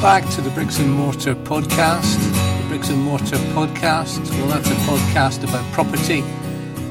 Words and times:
Back 0.00 0.30
to 0.34 0.40
the 0.40 0.50
Bricks 0.50 0.78
and 0.78 0.92
Mortar 0.92 1.34
podcast. 1.34 2.16
The 2.62 2.68
Bricks 2.68 2.88
and 2.88 3.02
Mortar 3.02 3.36
podcast, 3.52 4.30
well, 4.38 4.46
that's 4.46 4.70
a 4.70 4.74
podcast 4.74 5.42
about 5.42 5.64
property. 5.72 6.22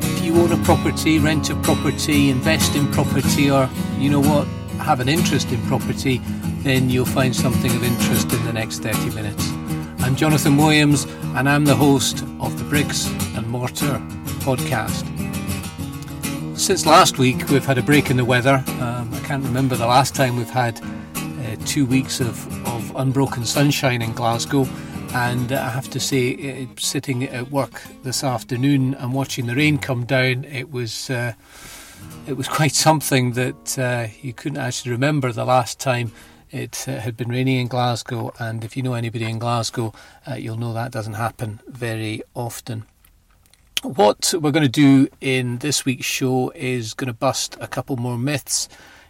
If 0.06 0.26
you 0.26 0.36
own 0.36 0.52
a 0.52 0.62
property, 0.66 1.18
rent 1.18 1.50
a 1.50 1.56
property, 1.56 2.30
invest 2.30 2.76
in 2.76 2.86
property, 2.92 3.50
or 3.50 3.70
you 3.98 4.10
know 4.10 4.20
what, 4.20 4.46
have 4.80 5.00
an 5.00 5.08
interest 5.08 5.54
in 5.54 5.62
property, 5.68 6.20
then 6.64 6.90
you'll 6.90 7.06
find 7.06 7.34
something 7.34 7.72
of 7.74 7.82
interest 7.82 8.34
in 8.34 8.44
the 8.46 8.52
next 8.52 8.80
30 8.80 9.16
minutes. 9.16 9.52
I'm 10.00 10.18
Jonathan 10.18 10.58
Williams, 10.58 11.06
and 11.38 11.48
I'm 11.48 11.64
the 11.64 11.76
host 11.76 12.26
of 12.42 12.58
the 12.58 12.66
Bricks 12.66 13.08
and 13.38 13.48
Mortar 13.48 14.02
podcast. 14.44 15.08
Since 16.58 16.86
last 16.86 17.18
week, 17.18 17.48
we've 17.48 17.66
had 17.66 17.78
a 17.78 17.84
break 17.84 18.10
in 18.10 18.18
the 18.18 18.26
weather. 18.26 18.62
Um, 18.82 19.10
I 19.14 19.22
can't 19.24 19.46
remember 19.46 19.78
the 19.78 19.88
last 19.88 20.14
time 20.14 20.36
we've 20.36 20.50
had 20.50 20.82
uh, 21.16 21.56
two 21.66 21.86
weeks 21.86 22.20
of 22.20 22.57
unbroken 22.98 23.46
sunshine 23.46 24.02
in 24.02 24.14
Glasgow. 24.14 24.68
And 25.14 25.52
I 25.52 25.70
have 25.70 25.90
to 25.92 26.00
say, 26.00 26.34
uh, 26.34 26.68
sitting 26.78 27.24
at 27.24 27.50
work 27.50 27.82
this 28.04 28.24
afternoon 28.24 28.94
and 28.96 29.14
watching 29.14 29.46
the 29.48 29.56
rain 29.56 29.78
come 29.78 30.06
down, 30.06 30.44
it 30.44 30.72
was 30.72 31.10
uh, 31.10 31.34
it 32.28 32.34
was 32.34 32.48
quite 32.48 32.74
something 32.74 33.32
that 33.34 33.80
uh, 33.80 34.08
you 34.22 34.34
couldn't 34.34 34.58
actually 34.58 34.92
remember 34.92 35.32
the 35.32 35.46
last 35.46 35.80
time 35.80 36.12
it 36.52 36.86
uh, 36.88 37.00
had 37.00 37.16
been 37.18 37.30
raining 37.30 37.60
in 37.60 37.68
Glasgow. 37.68 38.34
And 38.40 38.64
if 38.64 38.76
you 38.76 38.84
know 38.84 38.94
anybody 38.94 39.26
in 39.26 39.40
Glasgow, 39.40 39.94
uh, 40.30 40.36
you'll 40.36 40.58
know 40.58 40.74
that 40.74 40.92
doesn't 40.92 41.14
happen 41.14 41.62
very 41.68 42.22
often. 42.34 42.86
What 43.84 44.34
we're 44.40 44.52
going 44.52 44.64
to 44.64 44.70
do 44.70 45.08
in 45.22 45.60
this 45.60 45.86
week's 45.86 46.06
show 46.06 46.52
is 46.56 46.94
going 46.94 47.08
to 47.08 47.14
bust 47.14 47.56
a 47.62 47.68
couple 47.68 47.96
more 47.96 48.18
myths. 48.18 48.68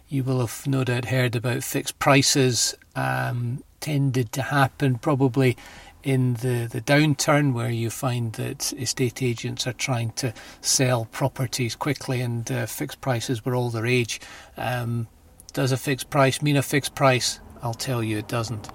You 0.08 0.24
will 0.24 0.40
have 0.40 0.66
no 0.66 0.84
doubt 0.84 1.06
heard 1.06 1.36
about 1.36 1.62
fixed 1.62 1.98
prices, 1.98 2.74
um, 2.96 3.62
tended 3.80 4.32
to 4.32 4.42
happen 4.42 4.96
probably 4.96 5.56
in 6.02 6.34
the, 6.34 6.66
the 6.70 6.80
downturn 6.80 7.52
where 7.52 7.70
you 7.70 7.90
find 7.90 8.32
that 8.34 8.72
estate 8.72 9.22
agents 9.22 9.66
are 9.66 9.74
trying 9.74 10.12
to 10.12 10.32
sell 10.62 11.04
properties 11.06 11.74
quickly 11.74 12.22
and 12.22 12.50
uh, 12.50 12.64
fixed 12.64 13.00
prices 13.00 13.44
were 13.44 13.54
all 13.54 13.68
the 13.68 13.82
rage. 13.82 14.20
Um, 14.56 15.08
does 15.52 15.72
a 15.72 15.76
fixed 15.76 16.08
price 16.08 16.40
mean 16.40 16.56
a 16.56 16.62
fixed 16.62 16.94
price? 16.94 17.40
I'll 17.62 17.74
tell 17.74 18.02
you 18.02 18.16
it 18.18 18.28
doesn't. 18.28 18.70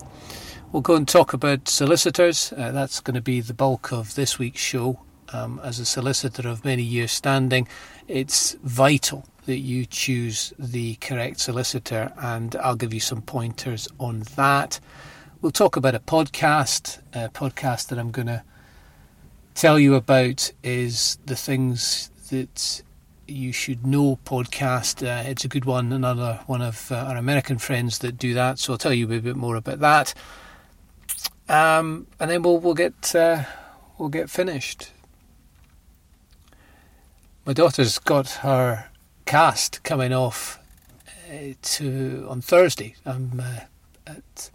We'll 0.72 0.82
go 0.82 0.96
and 0.96 1.08
talk 1.08 1.34
about 1.34 1.68
solicitors. 1.68 2.54
Uh, 2.56 2.72
that's 2.72 3.00
going 3.00 3.16
to 3.16 3.22
be 3.22 3.42
the 3.42 3.54
bulk 3.54 3.92
of 3.92 4.16
this 4.16 4.38
week's 4.38 4.62
show 4.62 5.00
um, 5.34 5.60
as 5.64 5.80
a 5.80 5.86
solicitor 5.86 6.48
of 6.48 6.64
many 6.64 6.84
years 6.84 7.12
standing, 7.12 7.68
it's 8.08 8.54
vital 8.64 9.26
that 9.46 9.58
you 9.58 9.86
choose 9.86 10.54
the 10.58 10.96
correct 10.96 11.40
solicitor, 11.40 12.14
and 12.18 12.56
I'll 12.58 12.76
give 12.76 12.94
you 12.94 13.00
some 13.00 13.22
pointers 13.22 13.88
on 14.00 14.24
that. 14.36 14.80
We'll 15.42 15.52
talk 15.52 15.76
about 15.76 15.96
a 15.96 16.00
podcast. 16.00 17.00
A 17.14 17.30
podcast 17.30 17.88
that 17.90 18.00
I'm 18.00 18.12
going 18.12 18.28
to 18.28 18.44
tell 19.56 19.78
you 19.78 19.96
about 19.96 20.52
is 20.64 21.18
the 21.26 21.36
things 21.36 22.10
that 22.30 22.82
you 23.28 23.52
should 23.52 23.86
know 23.86 24.20
podcast. 24.26 25.06
Uh, 25.06 25.30
it's 25.30 25.44
a 25.44 25.50
good 25.50 25.66
one. 25.66 25.92
Another 25.92 26.40
one 26.48 26.62
of 26.62 26.92
uh, 26.92 26.96
our 26.96 27.18
American 27.18 27.58
friends 27.58 28.00
that 28.00 28.18
do 28.18 28.34
that. 28.34 28.60
So 28.60 28.74
I'll 28.74 28.80
tell 28.80 28.94
you 28.94 29.12
a 29.12 29.20
bit 29.20 29.36
more 29.36 29.56
about 29.56 29.80
that. 29.80 30.14
Um, 31.50 32.08
and 32.20 32.32
then 32.32 32.42
we'll 32.42 32.60
we'll 32.60 32.74
get 32.74 33.14
uh, 33.14 33.44
we'll 33.98 34.10
get 34.10 34.30
finished 34.30 34.92
my 37.46 37.54
daughter's 37.54 38.00
got 38.00 38.30
her 38.30 38.90
cast 39.26 39.84
coming 39.84 40.14
off 40.14 40.60
uh, 41.30 41.54
to 41.62 42.28
on 42.30 42.42
Thursday. 42.42 42.96
I'm 43.06 43.40
uh, 43.40 43.60
at 44.08 44.50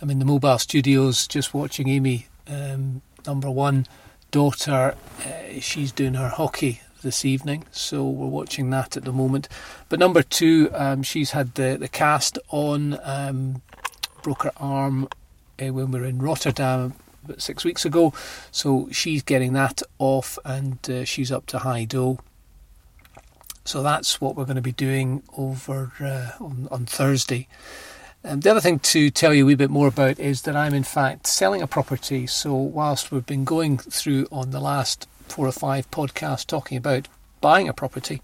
I'm 0.00 0.10
in 0.10 0.18
the 0.18 0.24
mobile 0.24 0.58
studios 0.58 1.26
just 1.26 1.54
watching 1.54 1.88
Amy, 1.88 2.26
um, 2.48 3.02
number 3.26 3.50
one 3.50 3.86
daughter. 4.30 4.94
Uh, 5.24 5.60
she's 5.60 5.92
doing 5.92 6.14
her 6.14 6.28
hockey 6.28 6.80
this 7.02 7.24
evening, 7.24 7.64
so 7.70 8.04
we're 8.04 8.26
watching 8.26 8.70
that 8.70 8.96
at 8.96 9.04
the 9.04 9.12
moment. 9.12 9.48
But 9.88 9.98
number 9.98 10.22
two, 10.22 10.70
um, 10.74 11.02
she's 11.02 11.30
had 11.30 11.54
the 11.54 11.76
the 11.78 11.88
cast 11.88 12.38
on. 12.50 12.98
Um, 13.02 13.62
broke 14.26 14.42
her 14.42 14.52
arm 14.56 15.08
uh, 15.62 15.72
when 15.72 15.92
we 15.92 16.00
were 16.00 16.04
in 16.04 16.18
Rotterdam 16.18 16.94
about 17.24 17.40
six 17.40 17.64
weeks 17.64 17.84
ago. 17.84 18.12
So 18.50 18.88
she's 18.90 19.22
getting 19.22 19.52
that 19.52 19.82
off 20.00 20.36
and 20.44 20.78
uh, 20.90 21.04
she's 21.04 21.30
up 21.30 21.46
to 21.46 21.60
high 21.60 21.84
dough. 21.84 22.18
So 23.66 23.82
that's 23.82 24.20
what 24.20 24.36
we're 24.36 24.44
going 24.44 24.56
to 24.56 24.62
be 24.62 24.70
doing 24.70 25.24
over 25.36 25.92
uh, 26.00 26.42
on, 26.42 26.68
on, 26.70 26.86
Thursday. 26.86 27.48
Um, 28.22 28.38
the 28.38 28.50
other 28.52 28.60
thing 28.60 28.78
to 28.78 29.10
tell 29.10 29.34
you 29.34 29.42
a 29.42 29.46
wee 29.46 29.54
bit 29.56 29.70
more 29.70 29.88
about 29.88 30.20
is 30.20 30.42
that 30.42 30.54
I'm 30.54 30.72
in 30.72 30.84
fact 30.84 31.26
selling 31.26 31.62
a 31.62 31.66
property. 31.66 32.28
So 32.28 32.54
whilst 32.54 33.10
we've 33.10 33.26
been 33.26 33.44
going 33.44 33.78
through 33.78 34.28
on 34.30 34.52
the 34.52 34.60
last 34.60 35.08
four 35.26 35.48
or 35.48 35.52
five 35.52 35.90
podcasts 35.90 36.46
talking 36.46 36.78
about 36.78 37.08
buying 37.40 37.68
a 37.68 37.72
property, 37.72 38.22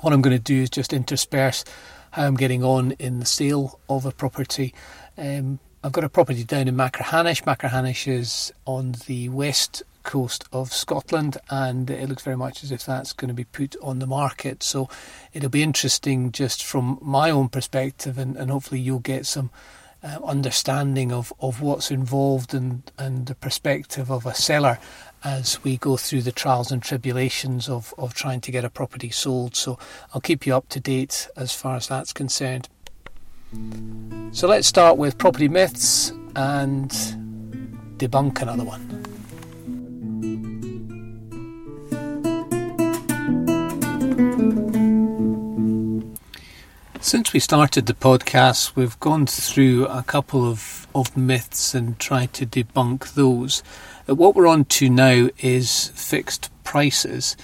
what 0.00 0.12
I'm 0.12 0.22
going 0.22 0.36
to 0.36 0.42
do 0.42 0.62
is 0.62 0.70
just 0.70 0.92
intersperse 0.92 1.64
how 2.12 2.26
I'm 2.26 2.36
getting 2.36 2.62
on 2.62 2.92
in 2.92 3.18
the 3.18 3.26
sale 3.26 3.80
of 3.88 4.06
a 4.06 4.12
property. 4.12 4.74
Um, 5.18 5.58
I've 5.82 5.90
got 5.90 6.04
a 6.04 6.08
property 6.08 6.44
down 6.44 6.68
in 6.68 6.76
Machrihanish. 6.76 7.42
Machrihanish 7.42 8.06
is 8.06 8.52
on 8.64 8.94
the 9.06 9.28
west 9.28 9.82
coast 10.02 10.44
of 10.52 10.72
Scotland, 10.72 11.38
and 11.50 11.90
it 11.90 12.08
looks 12.08 12.22
very 12.22 12.36
much 12.36 12.62
as 12.62 12.70
if 12.70 12.84
that's 12.84 13.12
going 13.12 13.28
to 13.28 13.34
be 13.34 13.44
put 13.44 13.76
on 13.82 13.98
the 13.98 14.06
market. 14.06 14.62
So 14.62 14.88
it'll 15.32 15.50
be 15.50 15.62
interesting 15.62 16.32
just 16.32 16.64
from 16.64 16.98
my 17.00 17.30
own 17.30 17.48
perspective, 17.48 18.18
and, 18.18 18.36
and 18.36 18.50
hopefully 18.50 18.80
you'll 18.80 18.98
get 18.98 19.26
some 19.26 19.50
uh, 20.02 20.18
understanding 20.24 21.12
of, 21.12 21.32
of 21.40 21.60
what's 21.60 21.90
involved 21.90 22.54
and, 22.54 22.90
and 22.98 23.26
the 23.26 23.34
perspective 23.34 24.10
of 24.10 24.26
a 24.26 24.34
seller 24.34 24.78
as 25.24 25.62
we 25.62 25.76
go 25.76 25.96
through 25.96 26.22
the 26.22 26.32
trials 26.32 26.72
and 26.72 26.82
tribulations 26.82 27.68
of, 27.68 27.94
of 27.96 28.12
trying 28.12 28.40
to 28.40 28.50
get 28.50 28.64
a 28.64 28.70
property 28.70 29.10
sold. 29.10 29.54
So 29.54 29.78
I'll 30.12 30.20
keep 30.20 30.46
you 30.46 30.56
up 30.56 30.68
to 30.70 30.80
date 30.80 31.28
as 31.36 31.52
far 31.52 31.76
as 31.76 31.86
that's 31.86 32.12
concerned. 32.12 32.68
So 34.32 34.48
let's 34.48 34.66
start 34.66 34.96
with 34.96 35.18
property 35.18 35.48
myths 35.48 36.10
and 36.34 36.90
debunk 37.98 38.42
another 38.42 38.64
one. 38.64 39.11
Since 47.02 47.32
we 47.32 47.40
started 47.40 47.86
the 47.86 47.94
podcast, 47.94 48.76
we've 48.76 48.98
gone 49.00 49.26
through 49.26 49.86
a 49.86 50.04
couple 50.04 50.48
of, 50.48 50.86
of 50.94 51.16
myths 51.16 51.74
and 51.74 51.98
tried 51.98 52.32
to 52.34 52.46
debunk 52.46 53.14
those. 53.14 53.64
Uh, 54.08 54.14
what 54.14 54.36
we're 54.36 54.46
on 54.46 54.66
to 54.66 54.88
now 54.88 55.28
is 55.40 55.88
fixed 55.96 56.48
prices. 56.62 57.36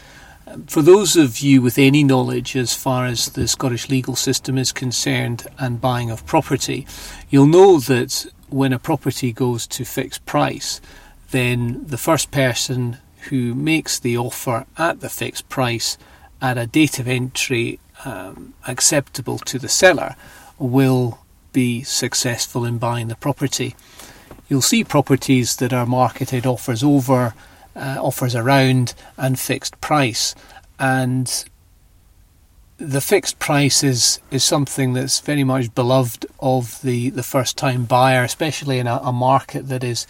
For 0.68 0.80
those 0.80 1.16
of 1.16 1.40
you 1.40 1.60
with 1.60 1.76
any 1.76 2.04
knowledge 2.04 2.54
as 2.54 2.72
far 2.72 3.04
as 3.04 3.30
the 3.30 3.48
Scottish 3.48 3.88
legal 3.88 4.14
system 4.14 4.58
is 4.58 4.70
concerned 4.70 5.48
and 5.58 5.80
buying 5.80 6.08
of 6.08 6.24
property, 6.24 6.86
you'll 7.28 7.46
know 7.46 7.80
that 7.80 8.26
when 8.48 8.72
a 8.72 8.78
property 8.78 9.32
goes 9.32 9.66
to 9.66 9.84
fixed 9.84 10.24
price, 10.24 10.80
then 11.32 11.84
the 11.84 11.98
first 11.98 12.30
person 12.30 12.98
who 13.22 13.56
makes 13.56 13.98
the 13.98 14.16
offer 14.16 14.66
at 14.78 15.00
the 15.00 15.10
fixed 15.10 15.48
price 15.48 15.98
at 16.40 16.56
a 16.56 16.68
date 16.68 17.00
of 17.00 17.08
entry 17.08 17.80
um, 18.04 18.54
acceptable 18.66 19.38
to 19.38 19.58
the 19.58 19.68
seller 19.68 20.16
will 20.58 21.18
be 21.52 21.82
successful 21.82 22.64
in 22.64 22.78
buying 22.78 23.08
the 23.08 23.16
property. 23.16 23.74
You'll 24.48 24.62
see 24.62 24.84
properties 24.84 25.56
that 25.56 25.72
are 25.72 25.86
marketed 25.86 26.46
offers 26.46 26.82
over 26.82 27.34
uh, 27.78 27.96
offers 28.00 28.34
around 28.34 28.94
and 29.16 29.38
fixed 29.38 29.80
price. 29.80 30.34
And 30.78 31.44
the 32.76 33.00
fixed 33.00 33.38
price 33.38 33.82
is, 33.82 34.20
is 34.30 34.44
something 34.44 34.92
that's 34.92 35.20
very 35.20 35.44
much 35.44 35.74
beloved 35.74 36.26
of 36.40 36.80
the, 36.82 37.10
the 37.10 37.22
first 37.22 37.56
time 37.56 37.84
buyer, 37.84 38.22
especially 38.24 38.78
in 38.78 38.86
a, 38.86 38.96
a 39.02 39.12
market 39.12 39.68
that 39.68 39.84
is 39.84 40.06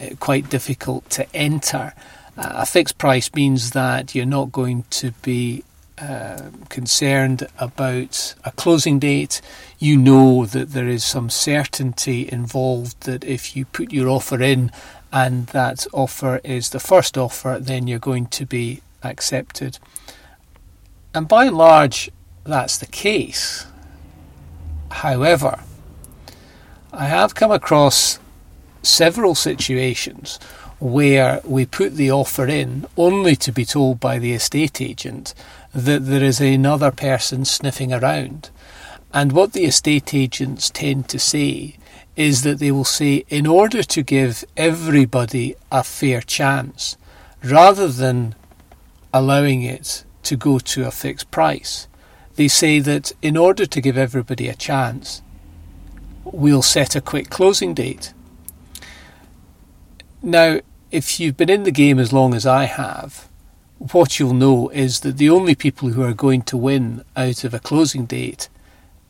uh, 0.00 0.14
quite 0.20 0.48
difficult 0.50 1.08
to 1.10 1.26
enter. 1.34 1.94
Uh, 2.36 2.52
a 2.56 2.66
fixed 2.66 2.98
price 2.98 3.32
means 3.34 3.72
that 3.72 4.14
you're 4.14 4.26
not 4.26 4.52
going 4.52 4.84
to 4.90 5.12
be 5.22 5.64
uh, 6.00 6.50
concerned 6.68 7.46
about 7.58 8.34
a 8.44 8.52
closing 8.52 8.98
date. 8.98 9.40
You 9.78 9.96
know 9.96 10.46
that 10.46 10.72
there 10.72 10.88
is 10.88 11.04
some 11.04 11.30
certainty 11.30 12.28
involved 12.30 13.02
that 13.02 13.24
if 13.24 13.56
you 13.56 13.64
put 13.64 13.92
your 13.92 14.08
offer 14.08 14.40
in 14.40 14.70
and 15.12 15.46
that 15.48 15.86
offer 15.92 16.40
is 16.44 16.70
the 16.70 16.80
first 16.80 17.16
offer, 17.16 17.58
then 17.60 17.86
you're 17.86 17.98
going 17.98 18.26
to 18.26 18.46
be 18.46 18.82
accepted. 19.02 19.78
And 21.14 21.26
by 21.26 21.46
and 21.46 21.56
large, 21.56 22.10
that's 22.44 22.78
the 22.78 22.86
case. 22.86 23.66
However, 24.90 25.60
I 26.92 27.06
have 27.06 27.34
come 27.34 27.50
across 27.50 28.18
several 28.82 29.34
situations 29.34 30.38
where 30.78 31.40
we 31.44 31.66
put 31.66 31.94
the 31.96 32.10
offer 32.10 32.46
in 32.46 32.86
only 32.96 33.34
to 33.36 33.52
be 33.52 33.64
told 33.64 33.98
by 33.98 34.18
the 34.18 34.32
estate 34.32 34.80
agent 34.80 35.34
that 35.74 36.06
there 36.06 36.22
is 36.22 36.40
another 36.40 36.90
person 36.90 37.44
sniffing 37.44 37.92
around. 37.92 38.50
And 39.12 39.32
what 39.32 39.52
the 39.52 39.64
estate 39.64 40.14
agents 40.14 40.70
tend 40.70 41.08
to 41.08 41.18
say 41.18 41.76
is 42.14 42.42
that 42.42 42.58
they 42.58 42.70
will 42.70 42.84
say, 42.84 43.24
in 43.28 43.46
order 43.46 43.82
to 43.82 44.02
give 44.02 44.44
everybody 44.56 45.54
a 45.70 45.82
fair 45.82 46.20
chance, 46.20 46.96
rather 47.42 47.88
than 47.88 48.34
allowing 49.12 49.62
it 49.62 50.04
to 50.24 50.36
go 50.36 50.58
to 50.58 50.86
a 50.86 50.90
fixed 50.90 51.30
price, 51.30 51.86
they 52.36 52.48
say 52.48 52.78
that 52.80 53.12
in 53.22 53.36
order 53.36 53.66
to 53.66 53.80
give 53.80 53.96
everybody 53.96 54.48
a 54.48 54.54
chance, 54.54 55.22
we'll 56.24 56.62
set 56.62 56.94
a 56.94 57.00
quick 57.00 57.30
closing 57.30 57.74
date. 57.74 58.12
Now, 60.22 60.60
if 60.90 61.20
you've 61.20 61.36
been 61.36 61.50
in 61.50 61.64
the 61.64 61.70
game 61.70 61.98
as 61.98 62.12
long 62.12 62.34
as 62.34 62.46
I 62.46 62.64
have, 62.64 63.28
what 63.78 64.18
you'll 64.18 64.32
know 64.32 64.70
is 64.70 65.00
that 65.00 65.18
the 65.18 65.30
only 65.30 65.54
people 65.54 65.90
who 65.90 66.02
are 66.02 66.14
going 66.14 66.42
to 66.42 66.56
win 66.56 67.04
out 67.16 67.44
of 67.44 67.52
a 67.52 67.58
closing 67.58 68.06
date 68.06 68.48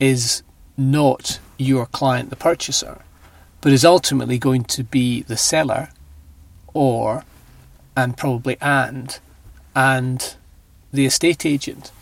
is 0.01 0.43
not 0.77 1.39
your 1.57 1.87
client, 1.87 2.31
the 2.31 2.37
purchaser, 2.37 3.03
but 3.61 3.73
is 3.73 3.85
ultimately 3.85 4.39
going 4.39 4.65
to 4.65 4.83
be 4.83 5.23
the 5.23 5.37
seller 5.37 5.89
or, 6.75 7.25
and 7.97 8.17
probably 8.17 8.57
and, 8.61 9.19
and 9.75 10.35
the 10.93 11.07
estate 11.07 11.47
agent. 11.47 11.93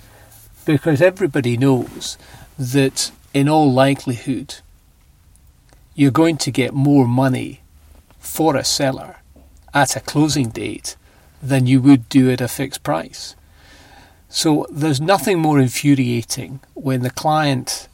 Because 0.64 1.00
everybody 1.00 1.56
knows 1.56 2.18
that 2.58 3.12
in 3.32 3.48
all 3.48 3.70
likelihood, 3.70 4.56
you're 5.94 6.10
going 6.10 6.36
to 6.38 6.50
get 6.50 6.74
more 6.74 7.06
money 7.06 7.60
for 8.18 8.56
a 8.56 8.64
seller 8.64 9.16
at 9.76 9.94
a 9.94 10.00
closing 10.00 10.48
date 10.48 10.96
than 11.42 11.66
you 11.66 11.82
would 11.82 12.08
do 12.08 12.30
at 12.30 12.40
a 12.40 12.48
fixed 12.48 12.82
price. 12.82 13.36
So 14.30 14.66
there's 14.70 15.02
nothing 15.02 15.38
more 15.38 15.60
infuriating 15.60 16.60
when 16.72 17.02
the 17.02 17.10
client 17.10 17.86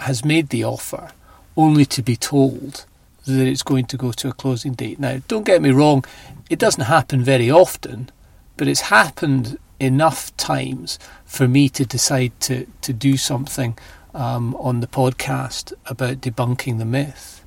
has 0.00 0.24
made 0.24 0.48
the 0.48 0.64
offer 0.64 1.12
only 1.56 1.84
to 1.84 2.02
be 2.02 2.16
told 2.16 2.84
that 3.26 3.46
it's 3.46 3.62
going 3.62 3.86
to 3.86 3.96
go 3.96 4.10
to 4.10 4.28
a 4.28 4.32
closing 4.32 4.72
date. 4.72 4.98
Now, 4.98 5.20
don't 5.28 5.46
get 5.46 5.62
me 5.62 5.70
wrong, 5.70 6.04
it 6.50 6.58
doesn't 6.58 6.86
happen 6.96 7.22
very 7.22 7.48
often, 7.48 8.10
but 8.56 8.66
it's 8.66 8.90
happened 8.98 9.58
enough 9.78 10.36
times 10.36 10.98
for 11.24 11.46
me 11.46 11.68
to 11.68 11.86
decide 11.86 12.32
to, 12.40 12.66
to 12.80 12.92
do 12.92 13.16
something 13.16 13.78
um, 14.14 14.56
on 14.56 14.80
the 14.80 14.88
podcast 14.88 15.72
about 15.86 16.22
debunking 16.22 16.78
the 16.78 16.84
myth. 16.84 17.44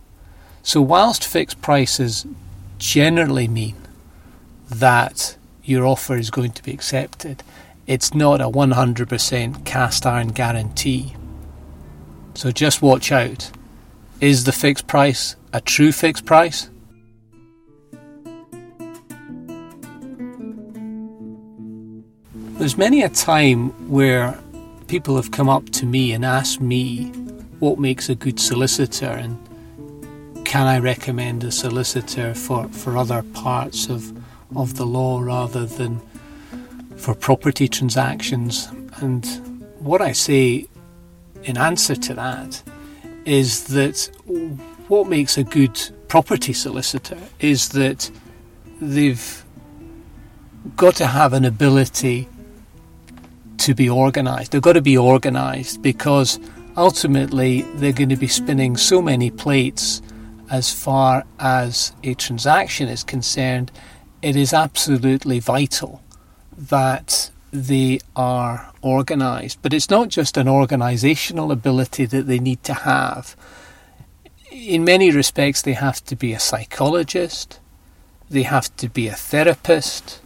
So, 0.63 0.81
whilst 0.81 1.27
fixed 1.27 1.61
prices 1.61 2.25
generally 2.77 3.48
mean 3.48 3.75
that 4.69 5.38
your 5.63 5.86
offer 5.86 6.16
is 6.16 6.30
going 6.30 6.51
to 6.51 6.63
be 6.63 6.72
accepted, 6.72 7.44
it's 7.88 8.13
not 8.13 8.42
a 8.42 8.50
100% 8.50 9.66
cast 9.66 10.06
iron 10.06 10.30
guarantee. 10.30 11.16
So 12.33 12.51
just 12.51 12.81
watch 12.81 13.12
out. 13.12 13.51
Is 14.22 14.45
the 14.45 14.51
fixed 14.51 14.88
price 14.88 15.36
a 15.54 15.62
true 15.62 15.92
fixed 15.92 16.25
price? 16.25 16.69
There's 22.57 22.78
many 22.78 23.04
a 23.04 23.10
time 23.10 23.69
where 23.89 24.39
people 24.88 25.18
have 25.18 25.31
come 25.31 25.50
up 25.50 25.69
to 25.71 25.86
me 25.86 26.13
and 26.13 26.24
asked 26.24 26.62
me 26.62 27.07
what 27.60 27.80
makes 27.80 28.10
a 28.10 28.16
good 28.16 28.39
solicitor 28.39 29.07
and 29.07 29.44
can 30.56 30.68
I 30.68 30.80
recommend 30.80 31.44
a 31.44 31.52
solicitor 31.52 32.34
for, 32.34 32.69
for 32.69 32.96
other 32.96 33.24
parts 33.34 33.90
of, 33.90 34.18
of 34.56 34.75
the 34.75 34.86
law 34.86 35.19
rather 35.19 35.66
than 35.66 36.00
for 36.96 37.13
property 37.13 37.68
transactions. 37.68 38.69
And 39.02 39.25
what 39.80 40.02
I 40.02 40.13
say 40.13 40.69
in 41.44 41.57
answer 41.57 41.94
to 41.94 42.13
that 42.13 42.63
is 43.25 43.66
that 43.66 44.10
what 44.88 45.10
makes 45.10 45.38
a 45.38 45.44
good 45.44 45.78
property 46.07 46.54
solicitor 46.54 47.18
is 47.42 47.68
that 47.69 48.10
they've 48.80 49.44
got 50.78 50.96
to 50.96 51.07
have 51.07 51.34
an 51.34 51.44
ability 51.44 52.30
to 53.57 53.74
be 53.74 53.90
organised. 53.90 54.54
They've 54.54 54.62
got 54.62 54.80
to 54.80 54.81
be 54.81 54.98
organised 54.98 55.81
because 55.81 56.40
ultimately 56.78 57.63
they're 57.75 57.92
going 57.92 58.07
to 58.07 58.16
be 58.16 58.30
spinning 58.30 58.78
so 58.78 59.02
many 59.02 59.30
plates 59.31 60.02
as 60.50 60.74
far 60.74 61.25
as 61.39 61.94
a 62.03 62.13
transaction 62.13 62.88
is 62.88 63.03
concerned. 63.03 63.71
It 64.21 64.36
is 64.36 64.53
absolutely 64.53 65.39
vital 65.39 66.01
that 66.57 67.31
they 67.51 68.00
are 68.15 68.71
organised. 68.83 69.62
But 69.62 69.74
it's 69.74 69.89
not 69.89 70.09
just 70.09 70.38
an 70.38 70.47
organisational 70.47 71.51
ability 71.51 72.06
that 72.06 72.27
they 72.27 72.39
need 72.39 72.63
to 72.63 72.74
have. 72.74 73.36
In 74.51 74.83
many 74.83 75.12
respects, 75.12 75.62
they 75.62 75.74
have 75.74 76.03
to 76.06 76.15
be 76.15 76.33
a 76.33 76.39
psychologist, 76.39 77.59
they 78.30 78.44
have 78.44 78.75
to 78.77 78.88
be 78.89 79.07
a 79.07 79.13
therapist, 79.13 80.21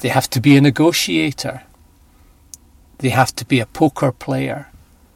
they 0.00 0.08
have 0.08 0.30
to 0.30 0.40
be 0.40 0.56
a 0.56 0.60
negotiator, 0.60 1.62
they 2.98 3.08
have 3.08 3.34
to 3.36 3.44
be 3.44 3.58
a 3.58 3.66
poker 3.66 4.12
player, 4.12 4.68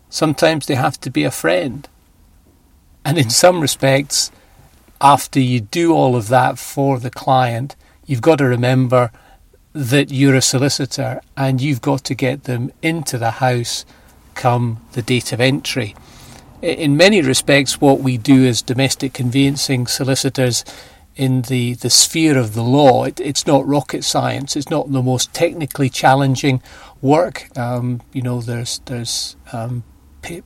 sometimes 0.08 0.66
they 0.66 0.74
have 0.74 0.98
to 1.00 1.10
be 1.10 1.22
a 1.22 1.30
friend. 1.30 1.88
And 3.04 3.18
in 3.18 3.30
some 3.30 3.60
respects, 3.60 4.32
after 5.00 5.40
you 5.40 5.60
do 5.60 5.94
all 5.94 6.16
of 6.16 6.28
that 6.28 6.58
for 6.58 6.98
the 6.98 7.10
client, 7.10 7.76
you've 8.06 8.22
got 8.22 8.36
to 8.38 8.44
remember 8.44 9.10
that 9.72 10.10
you're 10.10 10.34
a 10.34 10.42
solicitor 10.42 11.20
and 11.36 11.60
you've 11.60 11.82
got 11.82 12.02
to 12.04 12.14
get 12.14 12.44
them 12.44 12.72
into 12.82 13.18
the 13.18 13.32
house 13.32 13.84
come 14.34 14.80
the 14.92 15.02
date 15.02 15.32
of 15.32 15.40
entry. 15.40 15.94
In 16.62 16.96
many 16.96 17.20
respects, 17.20 17.80
what 17.80 18.00
we 18.00 18.16
do 18.16 18.46
as 18.46 18.62
domestic 18.62 19.12
conveyancing 19.12 19.86
solicitors 19.86 20.64
in 21.16 21.42
the, 21.42 21.74
the 21.74 21.90
sphere 21.90 22.38
of 22.38 22.54
the 22.54 22.62
law, 22.62 23.04
it, 23.04 23.20
it's 23.20 23.46
not 23.46 23.66
rocket 23.66 24.04
science. 24.04 24.56
It's 24.56 24.70
not 24.70 24.92
the 24.92 25.02
most 25.02 25.32
technically 25.32 25.88
challenging 25.88 26.62
work. 27.00 27.56
Um, 27.58 28.02
you 28.12 28.22
know, 28.22 28.40
there's 28.40 28.80
there's 28.84 29.36
um, 29.52 29.84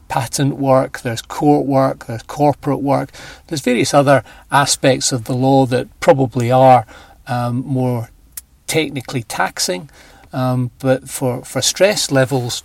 patent 0.08 0.56
work, 0.56 1.00
there's 1.00 1.22
court 1.22 1.66
work, 1.66 2.06
there's 2.06 2.22
corporate 2.22 2.80
work, 2.80 3.10
there's 3.46 3.60
various 3.60 3.94
other 3.94 4.22
aspects 4.50 5.12
of 5.12 5.24
the 5.24 5.34
law 5.34 5.66
that 5.66 5.88
probably 6.00 6.50
are 6.50 6.86
um, 7.26 7.64
more 7.66 8.10
technically 8.66 9.22
taxing, 9.22 9.90
um, 10.32 10.70
but 10.78 11.08
for, 11.08 11.44
for 11.44 11.60
stress 11.60 12.10
levels, 12.10 12.62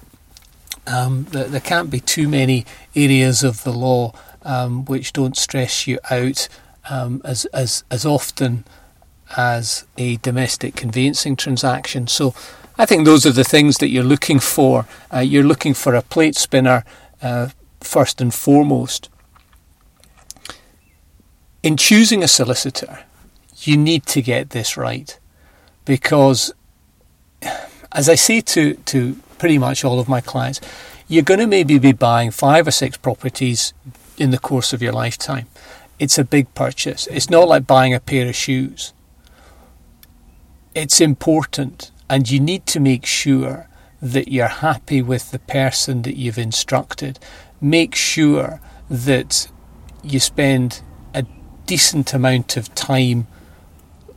um, 0.88 1.25
there, 1.32 1.46
there, 1.46 1.62
can't 1.62 1.90
be 1.90 2.00
too 2.00 2.28
many 2.28 2.66
areas 2.96 3.44
of 3.44 3.63
the 3.63 3.74
law 3.74 4.13
um, 4.44 4.86
which 4.86 5.13
don't 5.13 5.36
stress 5.36 5.88
you 5.88 5.98
out 6.12 6.48
um, 6.90 7.22
as, 7.25 7.46
as, 7.46 7.84
as 7.90 8.06
often 8.06 8.63
as 9.36 9.86
a 9.98 10.18
domestic 10.18 10.75
conveyancing 10.75 11.36
transaction. 11.36 12.06
So 12.08 12.36
I 12.78 12.86
think 12.86 13.06
those 13.06 13.25
are 13.25 13.32
the 13.32 13.44
things 13.44 13.78
that 13.78 13.90
you're 13.90 14.04
looking 14.04 14.40
for. 14.40 14.86
Uh, 15.13 15.20
you're 15.20 15.44
looking 15.44 15.74
for 15.74 15.96
a 15.96 16.01
plate 16.01 16.36
spinner 16.36 16.84
uh, 17.22 17.50
first 17.82 18.22
and 18.22 18.34
foremost. 18.34 19.10
In 21.64 21.78
choosing 21.78 22.24
a 22.24 22.28
solicitor, 22.28 23.00
you 23.60 23.78
need 23.78 24.06
to 24.08 24.22
get 24.22 24.52
this 24.52 24.78
right 24.78 25.18
because, 25.84 26.54
as 27.92 28.10
I 28.10 28.16
say 28.16 28.42
to, 28.42 28.76
to 28.76 29.16
pretty 29.38 29.58
much 29.58 29.84
all 29.84 30.00
of 30.00 30.08
my 30.08 30.22
clients, 30.22 30.62
you're 31.08 31.24
going 31.24 31.40
to 31.40 31.48
maybe 31.48 31.78
be 31.80 31.92
buying 31.92 32.32
five 32.32 32.68
or 32.68 32.72
six 32.72 32.98
properties 32.98 33.74
in 34.18 34.32
the 34.32 34.40
course 34.40 34.74
of 34.74 34.82
your 34.82 34.94
lifetime. 34.94 35.48
It's 36.00 36.18
a 36.18 36.24
big 36.24 36.54
purchase. 36.54 37.08
It's 37.08 37.30
not 37.30 37.48
like 37.48 37.68
buying 37.68 37.94
a 37.94 38.00
pair 38.00 38.28
of 38.28 38.36
shoes. 38.36 38.94
It's 40.74 41.00
important, 41.00 41.92
and 42.10 42.30
you 42.30 42.40
need 42.40 42.66
to 42.68 42.80
make 42.80 43.06
sure 43.06 43.70
that 44.06 44.28
you're 44.28 44.48
happy 44.48 45.02
with 45.02 45.32
the 45.32 45.40
person 45.40 46.04
that 46.04 46.16
you've 46.16 46.38
instructed. 46.38 47.18
Make 47.60 47.96
sure 47.96 48.62
that 48.88 49.48
you 50.04 50.20
spend 50.20 50.82
a 51.16 51.26
decent 51.66 52.14
amount 52.14 52.56
of 52.56 52.74
time 52.76 53.26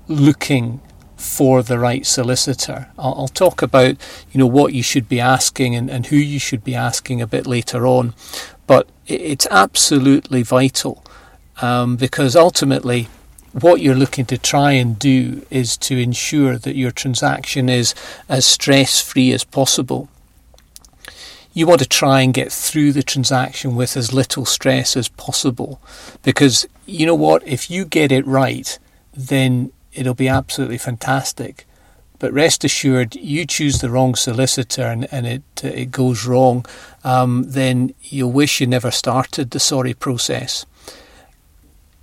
looking 0.07 0.83
for 1.16 1.62
the 1.62 1.78
right 1.78 2.04
solicitor. 2.04 2.88
I'll, 2.99 3.14
I'll, 3.14 3.28
talk 3.28 3.62
about 3.62 3.97
you 4.30 4.38
know 4.38 4.47
what 4.47 4.75
you 4.75 4.83
should 4.83 5.09
be 5.09 5.21
asking 5.21 5.75
and, 5.75 5.90
and 5.90 6.07
who 6.07 6.16
you 6.16 6.38
should 6.38 6.62
be 6.62 6.75
asking 6.75 7.23
a 7.23 7.26
bit 7.26 7.47
later 7.47 7.87
on, 7.87 8.14
but 8.66 8.88
it's 9.07 9.47
absolutely 9.50 10.42
vital 10.42 11.02
um, 11.62 11.97
because 11.97 12.37
ultimately 12.37 13.09
what 13.52 13.81
you're 13.81 13.95
looking 13.95 14.26
to 14.26 14.38
try 14.38 14.73
and 14.73 14.99
do 14.99 15.45
is 15.50 15.76
to 15.78 15.97
ensure 15.97 16.59
that 16.59 16.76
your 16.76 16.90
transaction 16.90 17.69
is 17.69 17.95
as 18.28 18.45
stress 18.45 19.00
free 19.00 19.33
as 19.33 19.45
possible. 19.45 20.09
You 21.52 21.67
want 21.67 21.81
to 21.81 21.88
try 21.88 22.21
and 22.21 22.35
get 22.35 22.52
through 22.52 22.93
the 22.93 23.02
transaction 23.02 23.75
with 23.75 23.97
as 23.97 24.12
little 24.12 24.45
stress 24.45 24.97
as 24.97 25.09
possible 25.09 25.81
because 26.23 26.67
you 26.87 27.07
know 27.07 27.14
what, 27.14 27.47
if 27.47 27.71
you 27.71 27.85
get 27.85 28.12
it 28.12 28.26
right, 28.26 28.78
then 29.12 29.73
it'll 29.93 30.14
be 30.14 30.28
absolutely 30.28 30.78
fantastic. 30.78 31.67
But 32.19 32.33
rest 32.33 32.64
assured, 32.64 33.14
you 33.14 33.47
choose 33.47 33.78
the 33.78 33.90
wrong 33.90 34.14
solicitor 34.14 34.83
and, 34.83 35.12
and 35.12 35.26
it 35.26 35.43
it 35.62 35.90
goes 35.90 36.26
wrong, 36.26 36.67
um, 37.05 37.45
then 37.47 37.95
you'll 38.02 38.33
wish 38.33 38.61
you 38.61 38.67
never 38.67 38.90
started 38.90 39.50
the 39.50 39.61
sorry 39.61 39.95
process. 39.95 40.67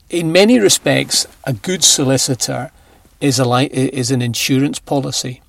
In 0.09 0.31
many 0.31 0.59
respects, 0.59 1.27
a 1.43 1.53
good 1.53 1.83
solicitor 1.83 2.71
is 3.19 3.39
a 3.39 3.45
is 3.71 4.11
an 4.11 4.21
insurance 4.21 4.79
policy, 4.79 5.41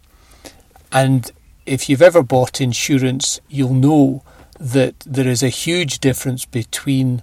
and 0.92 1.30
if 1.66 1.88
you've 1.88 2.02
ever 2.02 2.22
bought 2.22 2.60
insurance, 2.60 3.40
you'll 3.48 3.75
know 3.75 4.22
that 4.58 4.98
there 5.00 5.28
is 5.28 5.42
a 5.42 5.48
huge 5.48 5.98
difference 5.98 6.44
between 6.44 7.22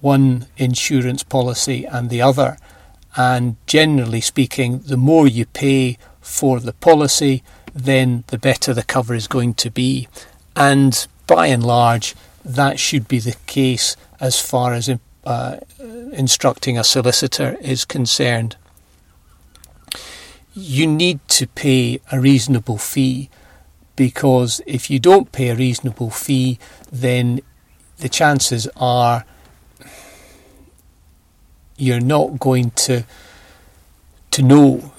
one 0.00 0.46
insurance 0.56 1.22
policy 1.22 1.84
and 1.84 2.10
the 2.10 2.22
other. 2.22 2.56
And 3.16 3.56
generally 3.66 4.20
speaking, 4.20 4.80
the 4.80 4.96
more 4.96 5.26
you 5.26 5.46
pay 5.46 5.98
for 6.20 6.60
the 6.60 6.72
policy, 6.74 7.42
then 7.74 8.24
the 8.28 8.38
better 8.38 8.72
the 8.72 8.84
cover 8.84 9.14
is 9.14 9.26
going 9.26 9.54
to 9.54 9.70
be. 9.70 10.08
And 10.54 11.06
by 11.26 11.48
and 11.48 11.64
large, 11.64 12.14
that 12.44 12.78
should 12.78 13.08
be 13.08 13.18
the 13.18 13.36
case 13.46 13.96
as 14.20 14.40
far 14.40 14.74
as 14.74 14.88
uh, 15.24 15.56
instructing 16.12 16.78
a 16.78 16.84
solicitor 16.84 17.56
is 17.60 17.84
concerned. 17.84 18.56
You 20.54 20.86
need 20.86 21.20
to 21.28 21.46
pay 21.46 22.00
a 22.10 22.20
reasonable 22.20 22.78
fee 22.78 23.30
because 23.96 24.60
if 24.66 24.90
you 24.90 24.98
don't 24.98 25.30
pay 25.32 25.50
a 25.50 25.56
reasonable 25.56 26.10
fee, 26.10 26.58
then 26.90 27.40
the 27.98 28.08
chances 28.08 28.68
are 28.76 29.24
you're 31.76 32.00
not 32.00 32.38
going 32.38 32.70
to 32.72 33.04
to 34.30 34.42
know 34.42 34.92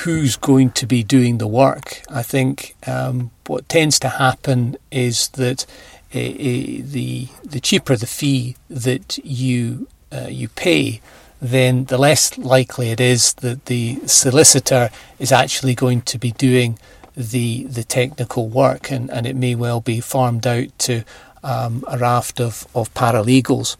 who's 0.00 0.36
going 0.36 0.70
to 0.70 0.86
be 0.86 1.02
doing 1.02 1.38
the 1.38 1.46
work. 1.46 2.02
I 2.10 2.22
think 2.22 2.74
um, 2.86 3.30
what 3.46 3.68
tends 3.68 3.98
to 4.00 4.08
happen 4.08 4.76
is 4.90 5.28
that 5.28 5.64
uh, 6.12 6.18
the 6.18 7.28
the 7.44 7.60
cheaper 7.60 7.96
the 7.96 8.06
fee 8.06 8.56
that 8.68 9.18
you 9.18 9.88
uh, 10.16 10.28
you 10.28 10.48
pay, 10.48 11.00
then 11.40 11.84
the 11.84 11.98
less 11.98 12.38
likely 12.38 12.90
it 12.90 13.00
is 13.00 13.34
that 13.34 13.66
the 13.66 14.00
solicitor 14.06 14.90
is 15.18 15.32
actually 15.32 15.74
going 15.74 16.02
to 16.02 16.18
be 16.18 16.32
doing 16.32 16.78
the 17.16 17.64
the 17.64 17.84
technical 17.84 18.48
work, 18.48 18.90
and, 18.90 19.10
and 19.10 19.26
it 19.26 19.36
may 19.36 19.54
well 19.54 19.80
be 19.80 20.00
farmed 20.00 20.46
out 20.46 20.78
to 20.78 21.04
um, 21.42 21.84
a 21.88 21.96
raft 21.98 22.40
of, 22.40 22.66
of 22.74 22.92
paralegals. 22.94 23.76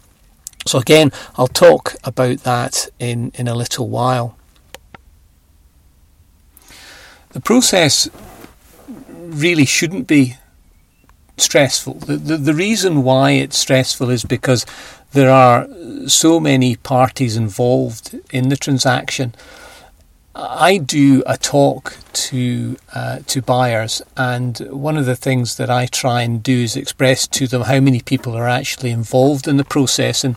So 0.67 0.79
again, 0.79 1.13
I'll 1.37 1.47
talk 1.47 1.95
about 2.03 2.39
that 2.39 2.89
in, 2.99 3.33
in 3.35 3.49
a 3.49 3.55
little 3.55 3.89
while. 3.89 4.37
The 7.31 7.41
process 7.41 8.09
really 9.09 9.67
shouldn't 9.67 10.07
be 10.07 10.37
stressful. 11.37 11.95
The, 11.95 12.17
the, 12.17 12.37
the 12.37 12.55
reason 12.55 13.03
why 13.03 13.33
it's 13.33 13.59
stressful 13.59 14.11
is 14.11 14.25
because 14.25 14.67
there 15.13 15.31
are 15.31 15.69
so 16.07 16.41
many 16.41 16.77
parties 16.77 17.37
involved 17.37 18.19
in 18.31 18.49
the 18.49 18.57
transaction. 18.57 19.35
I 20.35 20.77
do 20.77 21.23
a 21.27 21.39
talk 21.39 21.97
to 22.13 22.77
uh, 22.95 23.21
to 23.27 23.41
buyers, 23.41 24.03
and 24.19 24.59
one 24.71 24.99
of 24.99 25.07
the 25.07 25.17
things 25.17 25.57
that 25.57 25.71
I 25.71 25.87
try 25.87 26.23
and 26.23 26.43
do 26.43 26.65
is 26.65 26.77
express 26.77 27.27
to 27.29 27.47
them 27.47 27.63
how 27.63 27.81
many 27.81 28.03
people 28.03 28.37
are 28.37 28.49
actually 28.49 28.91
involved 28.91 29.49
in 29.49 29.57
the 29.57 29.65
process. 29.65 30.25
And 30.25 30.37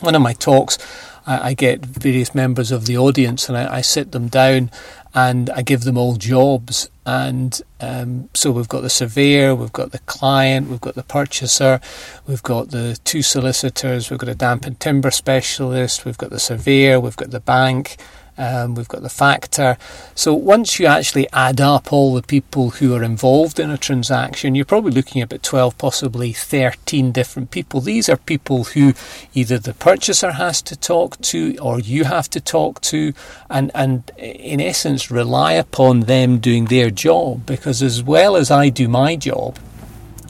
one 0.00 0.14
of 0.14 0.22
my 0.22 0.34
talks, 0.34 0.78
I, 1.26 1.48
I 1.48 1.54
get 1.54 1.84
various 1.84 2.32
members 2.32 2.70
of 2.70 2.86
the 2.86 2.96
audience, 2.96 3.48
and 3.48 3.58
I, 3.58 3.78
I 3.78 3.80
sit 3.80 4.12
them 4.12 4.28
down 4.28 4.70
and 5.14 5.50
I 5.50 5.62
give 5.62 5.82
them 5.82 5.96
all 5.96 6.16
jobs. 6.16 6.88
And 7.06 7.60
um, 7.80 8.28
so 8.34 8.50
we've 8.50 8.68
got 8.68 8.82
the 8.82 8.90
surveyor, 8.90 9.54
we've 9.54 9.72
got 9.72 9.92
the 9.92 9.98
client, 10.00 10.68
we've 10.68 10.80
got 10.80 10.94
the 10.94 11.02
purchaser, 11.02 11.80
we've 12.26 12.42
got 12.42 12.70
the 12.70 12.98
two 13.04 13.22
solicitors, 13.22 14.10
we've 14.10 14.18
got 14.18 14.28
a 14.28 14.34
damp 14.34 14.66
and 14.66 14.78
timber 14.78 15.10
specialist, 15.10 16.04
we've 16.04 16.18
got 16.18 16.30
the 16.30 16.38
surveyor, 16.38 17.00
we've 17.00 17.16
got 17.16 17.30
the 17.30 17.40
bank, 17.40 17.96
um, 18.38 18.74
we've 18.76 18.88
got 18.88 19.02
the 19.02 19.08
factor. 19.08 19.76
So 20.14 20.32
once 20.32 20.78
you 20.78 20.86
actually 20.86 21.28
add 21.32 21.60
up 21.60 21.92
all 21.92 22.14
the 22.14 22.22
people 22.22 22.70
who 22.70 22.94
are 22.94 23.02
involved 23.02 23.58
in 23.58 23.70
a 23.70 23.76
transaction, 23.76 24.54
you're 24.54 24.64
probably 24.64 24.92
looking 24.92 25.20
at 25.20 25.26
about 25.26 25.42
12, 25.42 25.76
possibly 25.76 26.32
13 26.32 27.12
different 27.12 27.50
people. 27.50 27.80
These 27.80 28.08
are 28.08 28.16
people 28.16 28.64
who 28.64 28.94
either 29.34 29.58
the 29.58 29.74
purchaser 29.74 30.32
has 30.32 30.62
to 30.62 30.76
talk 30.76 31.20
to 31.22 31.56
or 31.60 31.80
you 31.80 32.04
have 32.04 32.30
to 32.30 32.40
talk 32.40 32.80
to, 32.82 33.12
and, 33.50 33.70
and 33.74 34.10
in 34.16 34.60
essence 34.60 35.10
rely 35.10 35.52
upon 35.52 36.00
them 36.00 36.38
doing 36.38 36.66
their 36.66 36.90
job 36.90 37.44
because 37.44 37.82
as 37.82 38.02
well 38.02 38.36
as 38.36 38.50
I 38.50 38.68
do 38.68 38.88
my 38.88 39.16
job, 39.16 39.58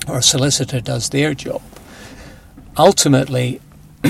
or 0.09 0.19
a 0.19 0.23
solicitor 0.23 0.81
does 0.81 1.11
their 1.11 1.35
job, 1.35 1.61
ultimately 2.79 3.61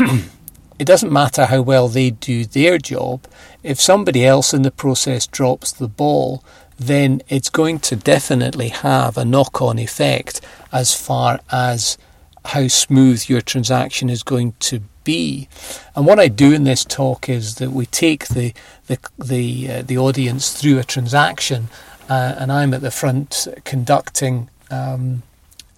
it 0.79 0.85
doesn't 0.85 1.13
matter 1.13 1.47
how 1.47 1.61
well 1.61 1.89
they 1.89 2.11
do 2.11 2.45
their 2.45 2.79
job, 2.79 3.27
if 3.63 3.81
somebody 3.81 4.25
else 4.25 4.55
in 4.55 4.63
the 4.63 4.71
process 4.71 5.27
drops 5.27 5.73
the 5.73 5.89
ball, 5.89 6.43
then 6.79 7.23
it's 7.29 7.51
going 7.51 7.81
to 7.81 7.97
definitely 7.97 8.69
have 8.69 9.19
a 9.19 9.25
knock 9.25 9.61
on 9.61 9.79
effect 9.79 10.41
as 10.73 10.95
far 10.95 11.41
as 11.51 11.99
how 12.47 12.69
smooth 12.69 13.29
your 13.29 13.41
transaction 13.41 14.09
is 14.09 14.23
going 14.23 14.55
to 14.61 14.81
be. 15.05 15.49
And 15.97 16.07
what 16.07 16.21
I 16.21 16.29
do 16.29 16.53
in 16.53 16.65
this 16.65 16.85
talk 16.85 17.29
is 17.29 17.57
that 17.57 17.71
we 17.71 17.87
take 17.87 18.29
the 18.29 18.55
the 18.87 18.99
the, 19.19 19.71
uh, 19.71 19.83
the 19.83 19.99
audience 19.99 20.53
through 20.53 20.79
a 20.79 20.85
transaction, 20.85 21.69
uh, 22.09 22.37
and 22.39 22.53
I'm 22.53 22.73
at 22.75 22.81
the 22.81 22.91
front 22.91 23.49
conducting. 23.65 24.49
Um, 24.71 25.23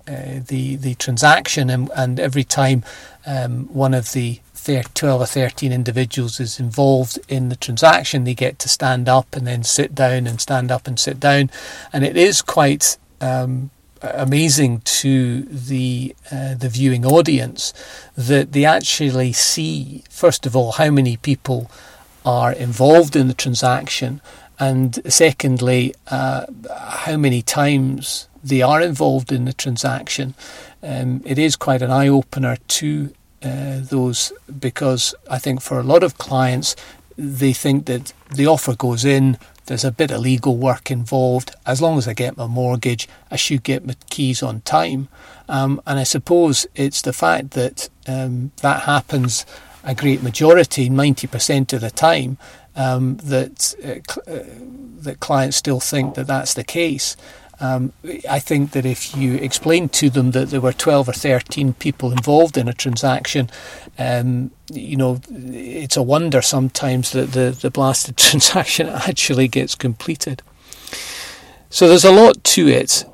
uh, 0.08 0.40
the 0.48 0.74
the 0.76 0.94
transaction 0.94 1.70
and, 1.70 1.88
and 1.94 2.18
every 2.18 2.42
time 2.42 2.82
um, 3.26 3.66
one 3.66 3.94
of 3.94 4.10
the 4.12 4.40
12 4.64 5.20
or 5.20 5.26
13 5.26 5.72
individuals 5.72 6.40
is 6.40 6.60
involved 6.60 7.18
in 7.28 7.48
the 7.48 7.56
transaction, 7.56 8.24
they 8.24 8.34
get 8.34 8.58
to 8.60 8.68
stand 8.68 9.08
up 9.08 9.34
and 9.34 9.46
then 9.46 9.62
sit 9.62 9.94
down 9.94 10.26
and 10.26 10.40
stand 10.40 10.70
up 10.70 10.86
and 10.86 10.98
sit 10.98 11.18
down. 11.20 11.50
And 11.92 12.04
it 12.04 12.16
is 12.16 12.42
quite 12.42 12.98
um, 13.20 13.70
amazing 14.02 14.80
to 14.80 15.42
the 15.42 16.14
uh, 16.30 16.54
the 16.54 16.68
viewing 16.68 17.04
audience 17.04 17.74
that 18.16 18.52
they 18.52 18.64
actually 18.64 19.32
see, 19.32 20.04
first 20.10 20.46
of 20.46 20.56
all, 20.56 20.72
how 20.72 20.90
many 20.90 21.16
people 21.16 21.70
are 22.24 22.52
involved 22.52 23.16
in 23.16 23.28
the 23.28 23.34
transaction, 23.34 24.20
and 24.58 25.00
secondly, 25.12 25.94
uh, 26.08 26.46
how 26.70 27.16
many 27.16 27.42
times 27.42 28.28
they 28.42 28.62
are 28.62 28.80
involved 28.80 29.32
in 29.32 29.44
the 29.44 29.52
transaction. 29.52 30.34
Um, 30.82 31.22
it 31.26 31.38
is 31.38 31.56
quite 31.56 31.82
an 31.82 31.90
eye 31.90 32.08
opener 32.08 32.56
to 32.56 33.12
uh, 33.42 33.80
those 33.80 34.32
because 34.58 35.14
I 35.30 35.38
think 35.38 35.60
for 35.60 35.78
a 35.78 35.82
lot 35.84 36.02
of 36.02 36.18
clients, 36.18 36.76
they 37.16 37.52
think 37.52 37.86
that 37.86 38.12
the 38.34 38.46
offer 38.46 38.74
goes 38.74 39.04
in, 39.04 39.38
there's 39.66 39.84
a 39.84 39.92
bit 39.92 40.10
of 40.10 40.20
legal 40.20 40.56
work 40.56 40.90
involved. 40.90 41.54
As 41.64 41.80
long 41.80 41.96
as 41.96 42.08
I 42.08 42.12
get 42.12 42.36
my 42.36 42.46
mortgage, 42.46 43.08
I 43.30 43.36
should 43.36 43.62
get 43.62 43.86
my 43.86 43.94
keys 44.08 44.42
on 44.42 44.62
time. 44.62 45.08
Um, 45.48 45.80
and 45.86 45.98
I 45.98 46.02
suppose 46.02 46.66
it's 46.74 47.02
the 47.02 47.12
fact 47.12 47.52
that 47.52 47.88
um, 48.06 48.52
that 48.62 48.82
happens 48.82 49.46
a 49.84 49.94
great 49.94 50.22
majority, 50.22 50.90
90% 50.90 51.72
of 51.72 51.80
the 51.80 51.90
time, 51.90 52.36
um, 52.76 53.16
that 53.18 53.74
uh, 53.84 54.30
uh, 54.30 54.44
that 55.02 55.20
clients 55.20 55.56
still 55.56 55.80
think 55.80 56.14
that 56.14 56.26
that's 56.26 56.54
the 56.54 56.64
case. 56.64 57.16
Um, 57.60 57.92
I 58.28 58.38
think 58.38 58.70
that 58.72 58.86
if 58.86 59.14
you 59.14 59.34
explain 59.34 59.90
to 59.90 60.08
them 60.08 60.30
that 60.30 60.48
there 60.48 60.62
were 60.62 60.72
12 60.72 61.10
or 61.10 61.12
13 61.12 61.74
people 61.74 62.10
involved 62.10 62.56
in 62.56 62.68
a 62.68 62.72
transaction, 62.72 63.50
um, 63.98 64.50
you 64.72 64.96
know, 64.96 65.20
it's 65.28 65.96
a 65.96 66.02
wonder 66.02 66.40
sometimes 66.40 67.12
that 67.12 67.32
the, 67.32 67.50
the 67.50 67.70
blasted 67.70 68.16
transaction 68.16 68.88
actually 68.88 69.46
gets 69.46 69.74
completed. 69.74 70.42
So 71.68 71.86
there's 71.86 72.04
a 72.04 72.12
lot 72.12 72.42
to 72.44 72.66
it. 72.66 73.04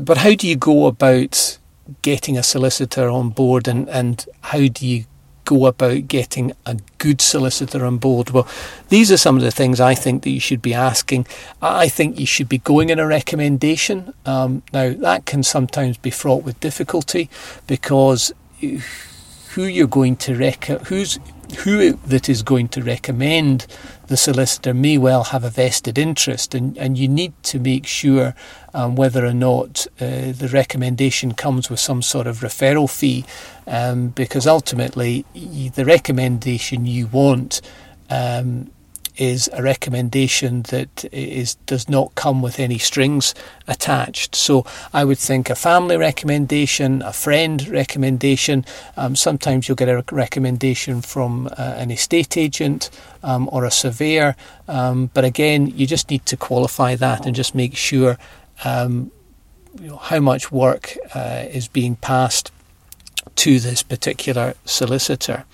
But 0.00 0.18
how 0.18 0.34
do 0.34 0.48
you 0.48 0.56
go 0.56 0.86
about 0.86 1.58
getting 2.02 2.36
a 2.36 2.42
solicitor 2.42 3.08
on 3.08 3.30
board 3.30 3.68
and, 3.68 3.88
and 3.88 4.26
how 4.40 4.66
do 4.66 4.86
you 4.86 5.04
go 5.44 5.66
about 5.66 6.08
getting 6.08 6.52
a 6.66 6.78
good 6.98 7.20
solicitor 7.20 7.84
on 7.84 7.98
board? 7.98 8.30
Well, 8.30 8.48
these 8.88 9.10
are 9.12 9.16
some 9.16 9.36
of 9.36 9.42
the 9.42 9.50
things 9.50 9.80
I 9.80 9.94
think 9.94 10.22
that 10.22 10.30
you 10.30 10.40
should 10.40 10.62
be 10.62 10.74
asking. 10.74 11.26
I 11.60 11.88
think 11.88 12.18
you 12.18 12.26
should 12.26 12.48
be 12.48 12.58
going 12.58 12.90
in 12.90 12.98
a 12.98 13.06
recommendation. 13.06 14.14
Um, 14.26 14.62
now, 14.72 14.92
that 14.92 15.26
can 15.26 15.42
sometimes 15.42 15.96
be 15.98 16.10
fraught 16.10 16.44
with 16.44 16.60
difficulty 16.60 17.28
because 17.66 18.32
who 18.60 19.64
you're 19.64 19.86
going 19.86 20.16
to 20.16 20.36
rec- 20.36 20.64
who's 20.64 21.18
who 21.58 21.92
that 21.92 22.28
is 22.28 22.42
going 22.42 22.68
to 22.68 22.82
recommend 22.82 23.66
the 24.12 24.16
solicitor 24.18 24.74
may 24.74 24.98
well 24.98 25.24
have 25.24 25.42
a 25.42 25.48
vested 25.48 25.96
interest, 25.96 26.54
and, 26.54 26.76
and 26.76 26.98
you 26.98 27.08
need 27.08 27.32
to 27.42 27.58
make 27.58 27.86
sure 27.86 28.34
um, 28.74 28.94
whether 28.94 29.24
or 29.24 29.32
not 29.32 29.86
uh, 29.98 30.32
the 30.32 30.50
recommendation 30.52 31.32
comes 31.32 31.70
with 31.70 31.80
some 31.80 32.02
sort 32.02 32.26
of 32.26 32.40
referral 32.40 32.90
fee, 32.90 33.24
um, 33.66 34.08
because 34.08 34.46
ultimately 34.46 35.24
the 35.74 35.84
recommendation 35.86 36.84
you 36.84 37.06
want 37.06 37.62
um, 38.10 38.70
is 39.16 39.48
a 39.52 39.62
recommendation 39.62 40.62
that 40.62 41.04
is 41.12 41.54
does 41.66 41.88
not 41.88 42.14
come 42.14 42.42
with 42.42 42.58
any 42.58 42.78
strings 42.78 43.34
attached. 43.68 44.34
So 44.34 44.64
I 44.92 45.04
would 45.04 45.18
think 45.18 45.50
a 45.50 45.54
family 45.54 45.96
recommendation, 45.96 47.02
a 47.02 47.12
friend 47.12 47.66
recommendation. 47.68 48.64
Um, 48.96 49.16
sometimes 49.16 49.68
you'll 49.68 49.76
get 49.76 49.88
a 49.88 50.04
recommendation 50.10 51.02
from 51.02 51.46
uh, 51.46 51.74
an 51.76 51.90
estate 51.90 52.36
agent 52.36 52.90
um, 53.22 53.48
or 53.52 53.64
a 53.64 53.70
surveyor. 53.70 54.36
Um, 54.68 55.10
but 55.14 55.24
again, 55.24 55.66
you 55.66 55.86
just 55.86 56.10
need 56.10 56.24
to 56.26 56.36
qualify 56.36 56.96
that 56.96 57.26
and 57.26 57.34
just 57.34 57.54
make 57.54 57.76
sure 57.76 58.18
um, 58.64 59.10
you 59.80 59.88
know, 59.88 59.96
how 59.96 60.20
much 60.20 60.52
work 60.52 60.96
uh, 61.14 61.44
is 61.50 61.68
being 61.68 61.96
passed 61.96 62.52
to 63.36 63.58
this 63.58 63.82
particular 63.82 64.54
solicitor. 64.64 65.44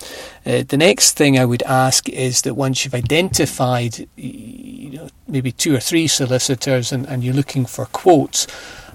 Uh, 0.45 0.63
the 0.67 0.77
next 0.77 1.17
thing 1.17 1.37
I 1.37 1.45
would 1.45 1.63
ask 1.63 2.07
is 2.09 2.41
that 2.43 2.55
once 2.55 2.83
you've 2.83 2.93
identified 2.93 4.07
you 4.15 4.91
know, 4.91 5.09
maybe 5.27 5.51
two 5.51 5.75
or 5.75 5.79
three 5.79 6.07
solicitors 6.07 6.91
and, 6.91 7.05
and 7.07 7.23
you're 7.23 7.33
looking 7.33 7.65
for 7.65 7.85
quotes, 7.85 8.47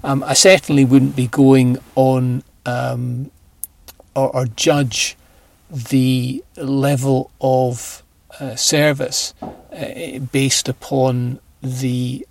um, 0.03 0.23
I 0.23 0.33
certainly 0.33 0.85
wouldn't 0.85 1.15
be 1.15 1.27
going 1.27 1.77
on 1.95 2.43
um, 2.65 3.31
or, 4.15 4.35
or, 4.35 4.45
judge 4.45 5.15
the 5.69 6.43
level 6.57 7.31
of 7.41 8.03
uh, 8.39 8.55
service 8.55 9.33
uh, 9.41 10.19
based 10.31 10.67
upon 10.67 11.39
the 11.61 12.25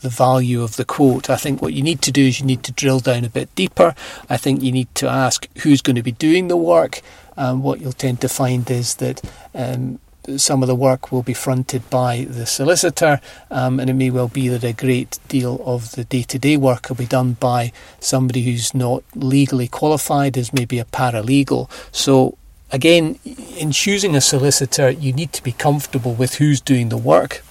the 0.00 0.08
value 0.08 0.62
of 0.62 0.76
the 0.76 0.84
quote. 0.84 1.30
I 1.30 1.36
think 1.36 1.60
what 1.60 1.74
you 1.74 1.82
need 1.82 2.02
to 2.02 2.12
do 2.12 2.26
is 2.26 2.40
you 2.40 2.46
need 2.46 2.62
to 2.64 2.72
drill 2.72 3.00
down 3.00 3.24
a 3.24 3.30
bit 3.30 3.54
deeper. 3.54 3.94
I 4.28 4.36
think 4.36 4.62
you 4.62 4.72
need 4.72 4.94
to 4.96 5.08
ask 5.08 5.46
who's 5.58 5.82
going 5.82 5.96
to 5.96 6.02
be 6.02 6.12
doing 6.12 6.48
the 6.48 6.56
work. 6.56 7.00
And 7.36 7.62
what 7.62 7.80
you'll 7.80 7.92
tend 7.92 8.20
to 8.20 8.28
find 8.28 8.70
is 8.70 8.96
that 8.96 9.22
um, 9.54 9.98
some 10.36 10.62
of 10.62 10.66
the 10.66 10.74
work 10.74 11.10
will 11.10 11.22
be 11.22 11.34
fronted 11.34 11.88
by 11.90 12.26
the 12.28 12.46
solicitor, 12.46 13.20
um, 13.50 13.80
and 13.80 13.88
it 13.88 13.94
may 13.94 14.10
well 14.10 14.28
be 14.28 14.48
that 14.48 14.64
a 14.64 14.72
great 14.72 15.18
deal 15.28 15.62
of 15.64 15.92
the 15.92 16.04
day 16.04 16.22
to 16.22 16.38
day 16.38 16.56
work 16.56 16.88
will 16.88 16.96
be 16.96 17.06
done 17.06 17.32
by 17.34 17.72
somebody 17.98 18.42
who's 18.42 18.74
not 18.74 19.02
legally 19.14 19.68
qualified 19.68 20.36
as 20.36 20.52
maybe 20.52 20.78
a 20.78 20.84
paralegal. 20.84 21.70
So, 21.92 22.36
again, 22.70 23.18
in 23.56 23.72
choosing 23.72 24.14
a 24.14 24.20
solicitor, 24.20 24.90
you 24.90 25.12
need 25.12 25.32
to 25.32 25.42
be 25.42 25.52
comfortable 25.52 26.14
with 26.14 26.34
who's 26.34 26.60
doing 26.60 26.90
the 26.90 26.98
work. 26.98 27.42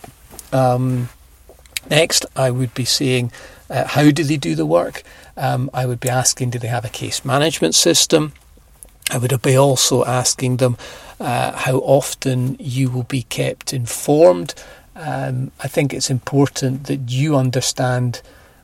Um, 0.51 1.09
Next, 1.89 2.25
I 2.35 2.51
would 2.51 2.73
be 2.73 2.85
saying, 2.85 3.31
uh, 3.69 3.85
how 3.85 4.11
do 4.11 4.23
they 4.23 4.37
do 4.37 4.55
the 4.55 4.65
work? 4.65 5.03
Um, 5.35 5.69
I 5.73 5.85
would 5.85 5.99
be 5.99 6.09
asking, 6.09 6.51
do 6.51 6.59
they 6.59 6.67
have 6.67 6.85
a 6.85 6.89
case 6.89 7.25
management 7.25 7.75
system? 7.75 8.33
I 9.11 9.17
would 9.17 9.41
be 9.41 9.55
also 9.55 10.05
asking 10.05 10.57
them 10.57 10.77
uh, 11.19 11.51
how 11.53 11.77
often 11.77 12.57
you 12.59 12.89
will 12.91 13.03
be 13.03 13.23
kept 13.23 13.73
informed. 13.73 14.53
Um, 14.95 15.51
I 15.61 15.67
think 15.67 15.93
it's 15.93 16.09
important 16.09 16.85
that 16.85 17.09
you 17.09 17.35
understand 17.35 18.21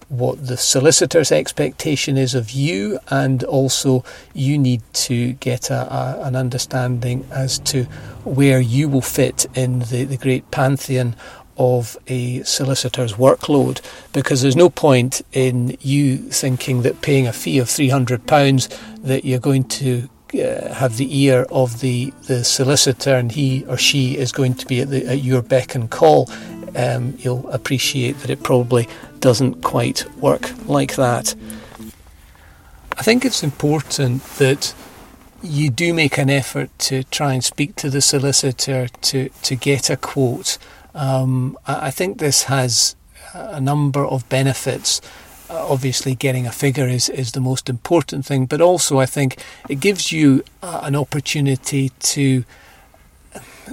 what 0.08 0.46
the 0.46 0.58
solicitor's 0.58 1.32
expectation 1.32 2.16
is 2.16 2.36
of 2.36 2.52
you, 2.52 3.00
and 3.10 3.44
also 3.44 4.04
you 4.34 4.58
need 4.58 4.82
to 4.94 5.34
get 5.34 5.72
a, 5.72 5.92
a, 5.92 6.22
an 6.22 6.36
understanding 6.36 7.26
as 7.32 7.58
to 7.60 7.86
where 8.24 8.60
you 8.60 8.88
will 8.88 9.02
fit 9.02 9.48
in 9.56 9.80
the, 9.80 10.04
the 10.04 10.18
great 10.18 10.52
pantheon 10.52 11.16
of 11.58 11.98
a 12.08 12.44
solicitor's 12.44 13.14
workload 13.14 13.82
because 14.14 14.42
there's 14.42 14.56
no 14.56 14.70
point 14.70 15.22
in 15.32 15.78
you 15.82 16.18
thinking 16.18 16.82
that 16.82 17.02
paying 17.02 17.28
a 17.28 17.34
fee 17.34 17.60
of 17.60 17.68
£300 17.68 19.04
that 19.04 19.26
you're 19.26 19.40
going 19.40 19.64
to 19.64 20.10
uh, 20.34 20.74
have 20.74 20.98
the 20.98 21.24
ear 21.24 21.46
of 21.50 21.80
the, 21.80 22.12
the 22.28 22.44
solicitor 22.44 23.16
and 23.16 23.32
he 23.32 23.64
or 23.66 23.78
she 23.78 24.18
is 24.18 24.32
going 24.32 24.54
to 24.54 24.66
be 24.66 24.82
at, 24.82 24.90
the, 24.90 25.06
at 25.06 25.24
your 25.24 25.42
beck 25.42 25.76
and 25.76 25.90
call. 25.90 26.30
Um, 26.76 27.16
you'll 27.20 27.50
appreciate 27.52 28.20
that 28.20 28.30
it 28.30 28.44
probably 28.44 28.88
doesn't 29.20 29.62
quite 29.62 30.06
work 30.18 30.52
like 30.68 30.96
that. 30.96 31.36
I 32.98 33.02
think 33.02 33.24
it's 33.24 33.44
important 33.44 34.24
that 34.38 34.74
you 35.42 35.70
do 35.70 35.94
make 35.94 36.18
an 36.18 36.30
effort 36.30 36.70
to 36.80 37.04
try 37.04 37.34
and 37.34 37.44
speak 37.44 37.76
to 37.76 37.90
the 37.90 38.02
solicitor 38.02 38.88
to, 38.88 39.30
to 39.30 39.56
get 39.56 39.90
a 39.90 39.98
quote 39.98 40.58
um, 40.96 41.58
I 41.68 41.92
think 41.92 42.18
this 42.18 42.44
has 42.44 42.96
a 43.34 43.60
number 43.60 44.06
of 44.06 44.28
benefits. 44.30 45.02
Uh, 45.50 45.68
obviously, 45.70 46.16
getting 46.16 46.48
a 46.48 46.52
figure 46.52 46.88
is, 46.88 47.10
is 47.10 47.34
the 47.34 47.42
most 47.42 47.70
important 47.70 48.26
thing, 48.26 48.46
but 48.48 48.62
also 48.62 49.00
I 49.00 49.06
think 49.06 49.38
it 49.70 49.80
gives 49.80 50.12
you 50.12 50.44
uh, 50.64 50.80
an 50.84 50.96
opportunity 50.96 51.90
to 51.90 52.44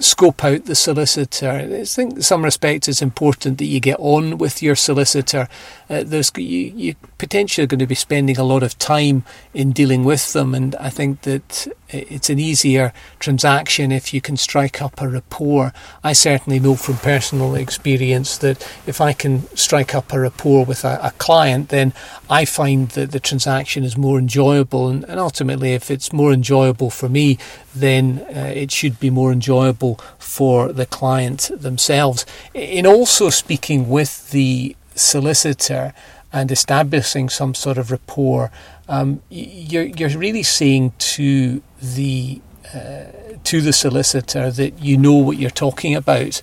scope 0.01 0.45
out 0.45 0.65
the 0.65 0.75
solicitor. 0.75 1.51
I 1.51 1.85
think 1.85 2.15
in 2.17 2.23
some 2.23 2.45
respects 2.45 2.89
it's 2.89 3.03
important 3.03 3.59
that 3.59 3.67
you 3.67 3.81
get 3.81 3.99
on 3.99 4.39
with 4.39 4.63
your 4.63 4.75
solicitor. 4.75 5.49
Uh, 5.89 6.03
there's 6.05 6.33
you, 6.37 6.73
you 6.75 6.95
potentially 7.19 7.67
going 7.67 7.79
to 7.79 7.87
be 7.87 7.95
spending 7.95 8.39
a 8.39 8.45
lot 8.45 8.63
of 8.63 8.79
time 8.79 9.25
in 9.55 9.73
dealing 9.73 10.05
with 10.05 10.33
them, 10.33 10.55
and 10.55 10.75
I 10.77 10.91
think 10.91 11.23
that 11.23 11.69
it's 11.93 12.31
an 12.31 12.39
easier 12.39 12.93
transaction 13.19 13.93
if 13.93 14.13
you 14.15 14.21
can 14.21 14.37
strike 14.37 14.81
up 14.81 15.01
a 15.01 15.09
rapport. 15.09 15.73
I 16.03 16.13
certainly 16.13 16.59
know 16.59 16.75
from 16.75 16.97
personal 16.97 17.55
experience 17.55 18.39
that 18.39 18.63
if 18.87 19.01
I 19.01 19.13
can 19.13 19.47
strike 19.57 19.95
up 19.95 20.13
a 20.13 20.21
rapport 20.21 20.65
with 20.65 20.85
a, 20.85 20.99
a 21.03 21.11
client, 21.19 21.69
then 21.69 21.93
I 22.29 22.45
find 22.45 22.89
that 22.91 23.13
the 23.13 23.21
transaction 23.21 23.85
is 23.85 23.97
more 23.97 24.19
enjoyable, 24.19 24.89
and, 24.89 25.05
and 25.05 25.21
ultimately, 25.21 25.75
if 25.75 25.91
it's 25.91 26.13
more 26.13 26.33
enjoyable 26.33 26.91
for 26.91 27.09
me, 27.09 27.39
then 27.75 28.25
uh, 28.35 28.53
it 28.55 28.71
should 28.71 28.99
be 28.99 29.11
more 29.11 29.33
enjoyable 29.33 30.01
for 30.19 30.73
the 30.73 30.87
client 30.87 31.51
themselves. 31.53 32.25
In 32.55 32.87
also 32.87 33.31
speaking 33.31 33.89
with 33.89 34.31
the 34.31 34.77
solicitor 34.95 35.95
and 36.33 36.51
establishing 36.51 37.29
some 37.29 37.55
sort 37.55 37.79
of 37.79 37.91
rapport, 37.91 38.51
um, 38.89 39.23
you're, 39.29 39.85
you're 39.85 40.19
really 40.19 40.43
saying 40.43 40.93
to 40.99 41.63
the 41.81 42.41
uh, 42.75 43.05
to 43.45 43.61
the 43.61 43.73
solicitor 43.73 44.51
that 44.51 44.79
you 44.81 44.97
know 44.97 45.15
what 45.15 45.37
you're 45.37 45.51
talking 45.51 45.95
about 45.95 46.41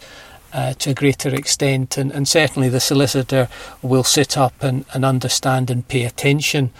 uh, 0.54 0.73
to 0.73 0.91
a 0.91 0.93
greater 0.93 1.34
extent, 1.34 1.97
and, 1.97 2.12
and 2.12 2.28
certainly 2.28 2.69
the 2.69 2.80
solicitor 2.80 3.47
will 3.82 4.04
sit 4.04 4.38
up 4.38 4.62
and, 4.62 4.86
and 4.93 5.06
understand 5.06 5.69
and 5.69 5.88
pay 5.88 6.04
attention 6.04 6.71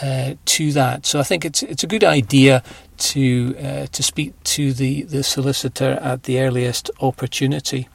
uh, 0.00 0.34
to 0.44 0.72
that. 0.72 1.06
So 1.06 1.20
I 1.20 1.22
think 1.22 1.44
it's 1.44 1.62
it's 1.62 1.84
a 1.84 1.86
good 1.86 2.04
idea 2.04 2.62
to 2.98 3.56
uh, 3.58 3.86
to 3.86 4.02
speak 4.02 4.40
to 4.44 4.72
the, 4.72 5.02
the 5.02 5.22
solicitor 5.22 5.98
at 6.02 6.24
the 6.24 6.40
earliest 6.40 6.90
opportunity. 7.00 7.88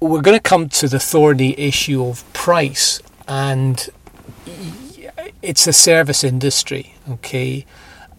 We're 0.00 0.22
going 0.22 0.36
to 0.36 0.42
come 0.42 0.68
to 0.68 0.86
the 0.86 1.00
thorny 1.00 1.58
issue 1.58 2.04
of 2.04 2.30
price, 2.32 3.02
and 3.26 3.88
it's 5.42 5.66
a 5.66 5.72
service 5.72 6.22
industry. 6.22 6.94
Okay, 7.10 7.66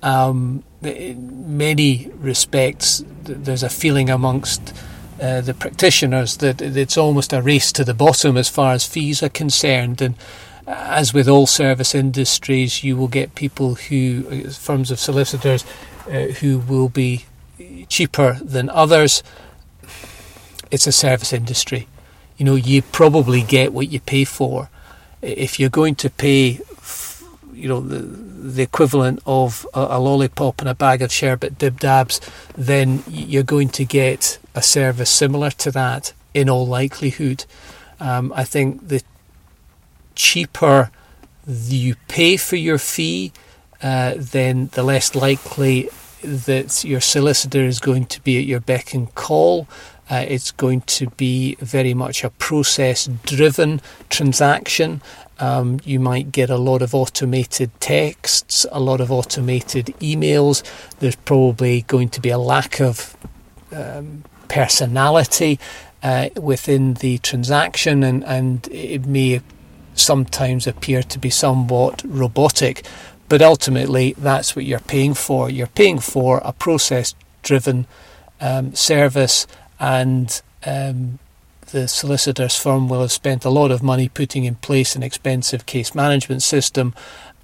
um, 0.04 0.64
in 0.82 1.58
many 1.58 2.12
respects, 2.18 3.02
there's 3.24 3.64
a 3.64 3.70
feeling 3.70 4.10
amongst 4.10 4.74
uh, 5.22 5.40
the 5.40 5.54
practitioners 5.54 6.38
that 6.38 6.62
it's 6.62 6.98
almost 6.98 7.32
a 7.32 7.42
race 7.42 7.72
to 7.72 7.86
the 7.86 7.94
bottom 7.94 8.36
as 8.36 8.50
far 8.50 8.74
as 8.74 8.86
fees 8.86 9.24
are 9.24 9.30
concerned, 9.30 10.02
and 10.02 10.16
as 10.68 11.14
with 11.14 11.30
all 11.30 11.48
service 11.48 11.96
industries, 11.96 12.84
you 12.84 12.98
will 12.98 13.08
get 13.08 13.36
people 13.36 13.76
who, 13.76 14.50
firms 14.52 14.92
of 14.92 15.00
solicitors, 15.00 15.64
uh, 16.08 16.34
who 16.42 16.60
will 16.60 16.90
be 16.90 17.24
cheaper 17.88 18.34
than 18.42 18.70
others. 18.70 19.24
It's 20.72 20.88
a 20.88 20.92
service 20.92 21.34
industry. 21.34 21.88
You 22.38 22.46
know, 22.46 22.56
you 22.56 22.82
probably 22.82 23.42
get 23.42 23.74
what 23.74 23.90
you 23.90 24.00
pay 24.00 24.24
for. 24.24 24.70
If 25.22 25.60
you're 25.60 25.70
going 25.70 25.96
to 25.96 26.10
pay, 26.10 26.62
you 27.54 27.68
know, 27.68 27.82
the, 27.82 28.00
the 28.00 28.64
equivalent 28.64 29.20
of 29.26 29.68
a, 29.74 29.80
a 29.80 30.00
lollipop 30.00 30.62
and 30.62 30.70
a 30.70 30.76
bag 30.76 31.02
of 31.02 31.12
sherbet 31.12 31.58
dip 31.58 31.80
dabs, 31.80 32.22
then 32.56 33.04
you're 33.08 33.44
going 33.44 33.70
to 33.70 33.84
get 33.84 34.40
a 34.56 34.62
service 34.62 35.10
similar 35.10 35.52
to 35.52 35.72
that 35.72 36.14
in 36.34 36.50
all 36.50 36.66
likelihood. 36.66 37.46
Um, 38.00 38.32
I 38.36 38.46
think 38.46 38.88
the 38.88 39.04
cheaper 40.16 40.92
you 41.48 41.96
pay 42.08 42.38
for 42.38 42.56
your 42.56 42.78
fee, 42.78 43.32
uh, 43.82 44.14
then 44.18 44.70
the 44.74 44.84
less 44.84 45.16
likely 45.16 45.90
that 46.22 46.84
your 46.84 47.02
solicitor 47.02 47.64
is 47.64 47.80
going 47.80 48.06
to 48.06 48.22
be 48.22 48.38
at 48.38 48.46
your 48.46 48.60
beck 48.60 48.94
and 48.94 49.14
call. 49.16 49.68
Uh, 50.10 50.26
it's 50.28 50.52
going 50.52 50.82
to 50.82 51.10
be 51.12 51.56
very 51.60 51.94
much 51.94 52.24
a 52.24 52.30
process 52.32 53.08
driven 53.26 53.80
transaction. 54.10 55.02
Um, 55.40 55.80
you 55.86 56.00
might 56.00 56.32
get 56.32 56.50
a 56.50 56.58
lot 56.58 56.82
of 56.82 56.94
automated 56.96 57.72
texts, 57.80 58.66
a 58.72 58.80
lot 58.80 59.00
of 59.00 59.12
automated 59.12 59.88
emails. 60.00 60.64
There's 61.00 61.16
probably 61.16 61.84
going 61.84 62.10
to 62.10 62.22
be 62.22 62.30
a 62.30 62.38
lack 62.38 62.82
of 62.82 63.16
um, 63.72 64.24
personality 64.48 65.60
uh, 66.02 66.30
within 66.36 66.96
the 66.96 67.20
transaction, 67.20 68.04
and, 68.04 68.24
and 68.26 68.68
it 68.72 69.06
may 69.06 69.42
sometimes 69.94 70.66
appear 70.66 71.04
to 71.04 71.20
be 71.20 71.30
somewhat 71.30 72.02
robotic, 72.06 72.86
but 73.28 73.42
ultimately 73.42 74.16
that's 74.18 74.56
what 74.56 74.66
you're 74.66 74.80
paying 74.80 75.14
for. 75.14 75.50
You're 75.50 75.68
paying 75.68 76.00
for 76.00 76.42
a 76.44 76.54
process 76.54 77.14
driven 77.44 77.86
um, 78.42 78.74
service 78.74 79.46
and 79.80 80.42
um, 80.66 81.20
the 81.72 81.88
solicitor's 81.88 82.58
firm 82.58 82.90
will 82.90 83.02
have 83.02 83.12
spent 83.12 83.46
a 83.46 83.50
lot 83.50 83.72
of 83.72 83.84
money 83.84 84.10
putting 84.10 84.44
in 84.44 84.56
place 84.56 84.96
an 84.96 85.04
expensive 85.04 85.66
case 85.66 85.94
management 85.96 86.42
system, 86.42 86.94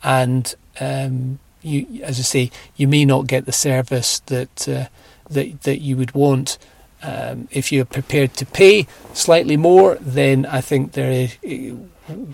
and 0.04 0.56
um, 0.80 1.40
you, 1.62 2.02
as 2.04 2.20
I 2.20 2.24
say, 2.24 2.52
you 2.76 2.88
may 2.88 3.06
not 3.06 3.28
get 3.28 3.46
the 3.46 3.52
service 3.52 4.20
that 4.28 4.68
uh, 4.68 4.86
that 5.30 5.62
that 5.64 5.82
you 5.82 5.98
would 5.98 6.14
want. 6.14 6.58
Um, 7.04 7.48
if 7.52 7.72
you're 7.72 7.86
prepared 7.86 8.34
to 8.36 8.46
pay 8.48 8.88
slightly 9.14 9.58
more, 9.58 9.96
then 10.02 10.46
I 10.48 10.62
think 10.62 10.94
there 10.94 11.12
is, 11.12 11.38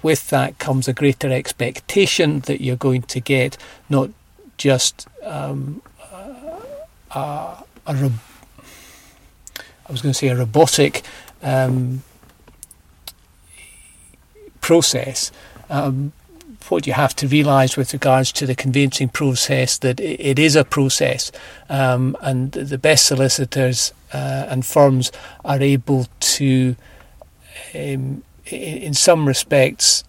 with 0.01 0.29
that 0.29 0.59
comes 0.59 0.87
a 0.87 0.93
greater 0.93 1.29
expectation 1.29 2.39
that 2.41 2.61
you're 2.61 2.77
going 2.77 3.01
to 3.01 3.19
get 3.19 3.57
not 3.89 4.11
just 4.57 5.07
um, 5.23 5.81
a, 6.13 7.19
a, 7.19 7.63
a 7.87 8.11
I 9.87 9.91
was 9.91 10.01
going 10.01 10.13
to 10.13 10.17
say 10.17 10.27
a 10.27 10.35
robotic 10.35 11.03
um, 11.41 12.03
process. 14.61 15.31
Um, 15.69 16.13
what 16.69 16.87
you 16.87 16.93
have 16.93 17.15
to 17.17 17.27
realise 17.27 17.75
with 17.75 17.91
regards 17.91 18.31
to 18.31 18.45
the 18.45 18.55
conveyancing 18.55 19.09
process 19.09 19.77
that 19.79 19.99
it 19.99 20.39
is 20.39 20.55
a 20.55 20.63
process, 20.63 21.31
um, 21.69 22.15
and 22.21 22.53
the 22.53 22.77
best 22.77 23.05
solicitors 23.05 23.93
uh, 24.13 24.45
and 24.47 24.65
firms 24.65 25.11
are 25.43 25.61
able 25.61 26.07
to, 26.19 26.75
um, 27.75 28.23
in 28.45 28.93
some 28.93 29.27
respects, 29.27 30.03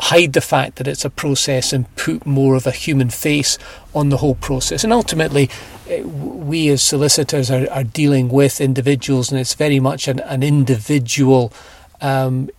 hide 0.00 0.32
the 0.32 0.40
fact 0.40 0.76
that 0.76 0.86
it's 0.86 1.04
a 1.04 1.10
process 1.10 1.72
and 1.72 1.94
put 1.96 2.24
more 2.24 2.54
of 2.54 2.66
a 2.66 2.70
human 2.70 3.10
face 3.10 3.58
on 3.94 4.10
the 4.10 4.18
whole 4.18 4.36
process. 4.36 4.84
And 4.84 4.92
ultimately, 4.92 5.50
we 6.04 6.68
as 6.68 6.82
solicitors 6.82 7.50
are, 7.50 7.70
are 7.70 7.84
dealing 7.84 8.28
with 8.28 8.60
individuals, 8.60 9.30
and 9.30 9.40
it's 9.40 9.54
very 9.54 9.80
much 9.80 10.08
an, 10.08 10.20
an 10.20 10.42
individual 10.42 11.52
um, 12.00 12.50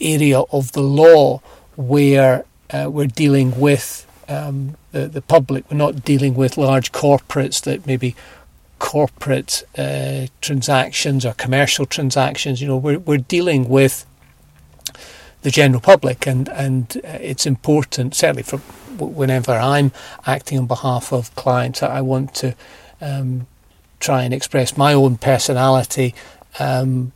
area 0.00 0.40
of 0.40 0.72
the 0.72 0.82
law 0.82 1.40
where 1.76 2.44
uh, 2.70 2.88
we're 2.90 3.06
dealing 3.06 3.58
with 3.58 4.06
um, 4.28 4.76
the, 4.92 5.08
the 5.08 5.22
public. 5.22 5.70
We're 5.70 5.76
not 5.76 6.04
dealing 6.04 6.34
with 6.34 6.56
large 6.56 6.92
corporates 6.92 7.62
that 7.62 7.86
maybe 7.86 8.14
corporate 8.78 9.64
uh, 9.76 10.26
transactions 10.40 11.24
or 11.26 11.32
commercial 11.34 11.86
transactions. 11.86 12.60
You 12.60 12.68
know, 12.68 12.76
we're, 12.76 12.98
we're 12.98 13.18
dealing 13.18 13.68
with 13.68 14.06
the 15.42 15.50
general 15.50 15.80
public, 15.80 16.26
and 16.26 16.48
and 16.48 16.96
uh, 17.04 17.18
it's 17.20 17.46
important 17.46 18.14
certainly 18.14 18.42
for 18.42 18.60
whenever 19.06 19.52
I'm 19.52 19.92
acting 20.26 20.58
on 20.58 20.66
behalf 20.66 21.12
of 21.12 21.34
clients, 21.34 21.82
I 21.82 22.00
want 22.00 22.34
to 22.36 22.54
um, 23.00 23.46
try 24.00 24.22
and 24.22 24.34
express 24.34 24.76
my 24.76 24.92
own 24.92 25.16
personality 25.16 26.14
um, 26.58 27.12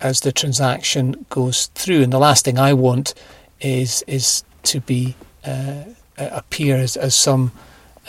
as 0.00 0.20
the 0.20 0.32
transaction 0.32 1.26
goes 1.30 1.66
through. 1.74 2.02
And 2.02 2.12
the 2.12 2.18
last 2.18 2.44
thing 2.44 2.58
I 2.58 2.72
want 2.72 3.14
is 3.60 4.02
is 4.06 4.44
to 4.64 4.80
be 4.80 5.14
uh, 5.44 5.84
appear 6.18 6.76
as, 6.76 6.96
as 6.96 7.14
some 7.14 7.52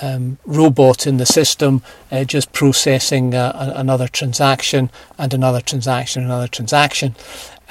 um, 0.01 0.37
robot 0.45 1.05
in 1.05 1.17
the 1.17 1.25
system, 1.25 1.81
uh, 2.11 2.23
just 2.23 2.51
processing 2.51 3.35
uh, 3.35 3.73
another 3.75 4.07
transaction 4.07 4.89
and 5.17 5.33
another 5.33 5.61
transaction, 5.61 6.23
and 6.23 6.31
another 6.31 6.47
transaction. 6.47 7.15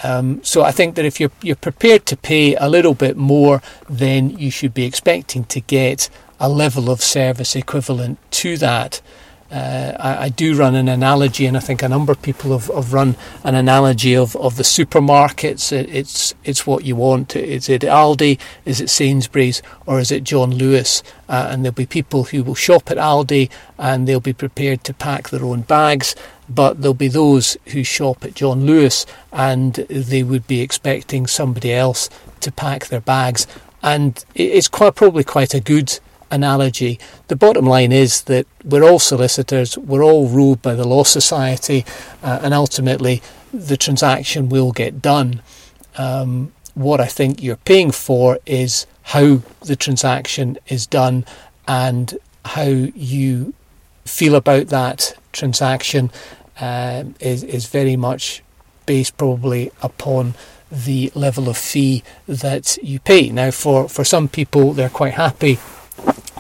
Um, 0.05 0.43
so 0.43 0.63
I 0.63 0.73
think 0.73 0.95
that 0.97 1.05
if 1.05 1.21
you're 1.21 1.31
you're 1.43 1.57
prepared 1.57 2.07
to 2.07 2.17
pay 2.17 2.55
a 2.57 2.69
little 2.69 2.95
bit 2.95 3.17
more, 3.17 3.63
then 3.89 4.31
you 4.31 4.51
should 4.51 4.75
be 4.75 4.85
expecting 4.85 5.45
to 5.45 5.61
get 5.61 6.09
a 6.41 6.49
level 6.49 6.91
of 6.91 7.01
service 7.01 7.55
equivalent 7.55 8.19
to 8.33 8.57
that. 8.59 9.01
Uh, 9.53 9.95
I, 10.01 10.25
I, 10.25 10.29
do 10.31 10.57
run 10.57 10.75
an 10.75 10.89
analogy, 10.89 11.45
and 11.45 11.59
I 11.59 11.61
think 11.61 11.83
a 11.83 11.89
number 11.89 12.11
of 12.11 12.23
people 12.23 12.59
have, 12.59 12.75
have 12.75 12.95
run 12.95 13.17
an 13.45 13.55
analogy 13.55 14.17
of, 14.17 14.35
of 14.37 14.57
the 14.57 14.63
supermarkets. 14.63 15.73
It, 15.73 15.95
it's 15.95 16.35
it's 16.43 16.67
what 16.67 16.85
you 16.85 16.97
want. 16.97 17.37
Is 17.37 17.69
it 17.69 17.83
Aldi? 17.83 18.41
Is 18.65 18.81
it 18.81 18.89
Sainsbury's? 18.89 19.61
Or 19.85 20.01
is 20.01 20.11
it 20.11 20.25
John 20.25 20.53
Lewis? 20.53 21.03
Uh, 21.29 21.49
and 21.51 21.65
there'll 21.65 21.75
be 21.75 21.87
people 21.87 22.25
who 22.25 22.43
will 22.43 22.55
shop 22.55 22.91
at 22.91 22.97
Aldi 22.97 23.51
and 23.79 24.07
they'll 24.07 24.21
be 24.21 24.33
prepared 24.33 24.85
to 24.85 24.95
pack 24.95 25.31
their 25.31 25.45
own 25.45 25.63
bags, 25.63 26.15
but 26.49 26.81
there'll 26.81 26.95
be 26.95 27.09
those 27.09 27.57
who 27.69 27.83
shop 27.83 28.25
at 28.25 28.35
John 28.35 28.67
Lewis 28.67 29.07
and 29.33 29.75
they 29.75 30.23
would 30.23 30.47
be 30.47 30.61
expecting 30.61 31.27
somebody 31.27 31.73
else 31.73 32.11
to 32.41 32.53
pack 32.53 32.87
their 32.87 33.01
bags. 33.01 33.47
And 33.83 34.25
it's 34.35 34.69
quite 34.69 34.95
probably 34.95 35.25
quite 35.25 35.55
a 35.55 35.61
good 35.61 35.99
analogy. 36.33 36.99
The 37.29 37.37
bottom 37.37 37.67
line 37.67 37.93
is 37.93 38.23
that 38.23 38.47
we're 38.65 38.83
all 38.83 38.99
solicitors, 38.99 39.79
we're 39.79 40.03
all 40.03 40.27
ruled 40.27 40.63
by 40.63 40.75
the 40.75 40.89
Law 40.89 41.05
Society, 41.05 41.85
uh, 42.23 42.41
and 42.43 42.53
ultimately 42.55 43.23
the 43.53 43.77
transaction 43.77 44.49
will 44.49 44.73
get 44.73 45.03
done. 45.03 45.43
Um, 45.97 46.53
what 46.75 47.01
I 47.01 47.07
think 47.07 47.43
you're 47.43 47.57
paying 47.57 47.91
for 47.93 48.39
is 48.47 48.87
how 49.03 49.43
the 49.61 49.77
transaction 49.77 50.59
is 50.69 50.87
done 50.87 51.27
and 51.69 52.19
how 52.47 52.63
you 52.63 53.53
feel 54.07 54.35
about 54.35 54.69
that 54.69 55.15
transaction 55.33 56.11
uh, 56.59 57.05
is, 57.21 57.45
is 57.45 57.67
very 57.67 57.97
much 57.97 58.43
based 58.87 59.17
probably 59.17 59.71
upon 59.83 60.35
the 60.71 61.13
level 61.15 61.51
of 61.51 61.59
fee 61.59 62.03
that 62.27 62.79
you 62.83 62.99
pay. 63.01 63.29
Now, 63.29 63.51
for, 63.51 63.89
for 63.89 64.05
some 64.05 64.29
people, 64.29 64.73
they're 64.73 64.89
quite 64.89 65.15
happy 65.15 65.59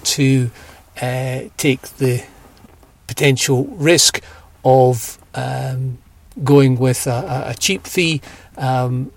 to 0.05 0.51
uh, 1.01 1.43
take 1.57 1.83
the 1.97 2.25
potential 3.07 3.65
risk 3.65 4.23
of 4.65 5.19
um, 5.35 5.99
going 6.43 6.79
with 6.79 7.07
a, 7.07 7.45
a, 7.49 7.55
cheap 7.55 7.87
fee. 7.87 8.21
Um, 8.57 9.13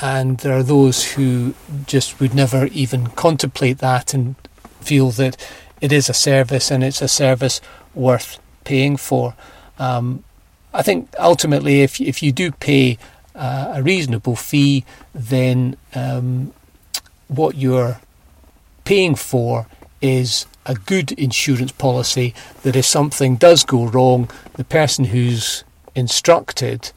and 0.00 0.38
there 0.38 0.56
are 0.56 0.62
those 0.62 1.12
who 1.12 1.54
just 1.86 2.20
would 2.20 2.34
never 2.34 2.66
even 2.66 3.08
contemplate 3.08 3.78
that 3.78 4.14
and 4.14 4.36
feel 4.80 5.10
that 5.12 5.36
it 5.80 5.92
is 5.92 6.08
a 6.08 6.14
service 6.14 6.70
and 6.70 6.84
it's 6.84 7.02
a 7.02 7.08
service 7.08 7.60
worth 7.94 8.38
paying 8.64 8.96
for. 8.96 9.34
Um, 9.78 10.24
I 10.72 10.82
think 10.82 11.08
ultimately, 11.18 11.82
if 11.82 12.00
if 12.00 12.22
you 12.22 12.30
do 12.30 12.52
pay 12.52 12.98
uh, 13.34 13.72
a 13.74 13.82
reasonable 13.82 14.36
fee, 14.36 14.84
then 15.14 15.76
um, 15.94 16.52
what 17.28 17.56
you're 17.56 18.00
paying 18.84 19.14
for 19.14 19.66
is 20.00 20.46
a 20.66 20.74
good 20.74 21.12
insurance 21.12 21.72
policy 21.72 22.34
that 22.62 22.76
if 22.76 22.84
something 22.84 23.36
does 23.36 23.64
go 23.64 23.86
wrong, 23.86 24.30
the 24.54 24.64
person 24.64 25.06
who's 25.06 25.64
instructed 25.94 26.92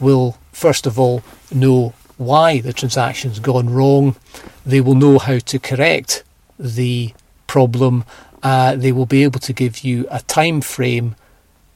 will 0.00 0.38
first 0.52 0.86
of 0.86 0.98
all 0.98 1.22
know 1.52 1.92
why 2.16 2.60
the 2.60 2.72
transaction's 2.72 3.38
gone 3.38 3.68
wrong. 3.68 4.16
They 4.64 4.80
will 4.80 4.94
know 4.94 5.18
how 5.18 5.38
to 5.38 5.58
correct 5.58 6.24
the 6.58 7.12
problem. 7.46 8.04
Uh, 8.42 8.76
they 8.76 8.92
will 8.92 9.06
be 9.06 9.22
able 9.22 9.40
to 9.40 9.52
give 9.52 9.80
you 9.80 10.06
a 10.10 10.20
time 10.22 10.60
frame 10.60 11.16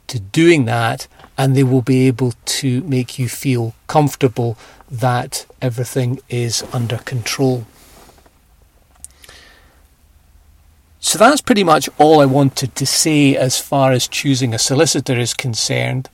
to 0.07 0.19
doing 0.19 0.65
that, 0.65 1.07
and 1.39 1.57
they 1.57 1.63
will 1.63 1.83
be 1.83 2.07
able 2.09 2.33
to 2.45 2.83
make 2.83 3.19
you 3.19 3.29
feel 3.29 3.75
comfortable 3.87 4.59
that 4.91 5.47
everything 5.63 6.21
is 6.29 6.65
under 6.73 6.99
control. 6.99 7.65
So 11.03 11.19
that's 11.19 11.41
pretty 11.41 11.65
much 11.65 11.89
all 11.99 12.21
I 12.21 12.27
wanted 12.27 12.77
to 12.77 12.85
say 12.85 13.35
as 13.35 13.59
far 13.59 13.91
as 13.91 14.07
choosing 14.07 14.53
a 14.53 14.59
solicitor 14.59 15.19
is 15.19 15.33
concerned. 15.33 16.11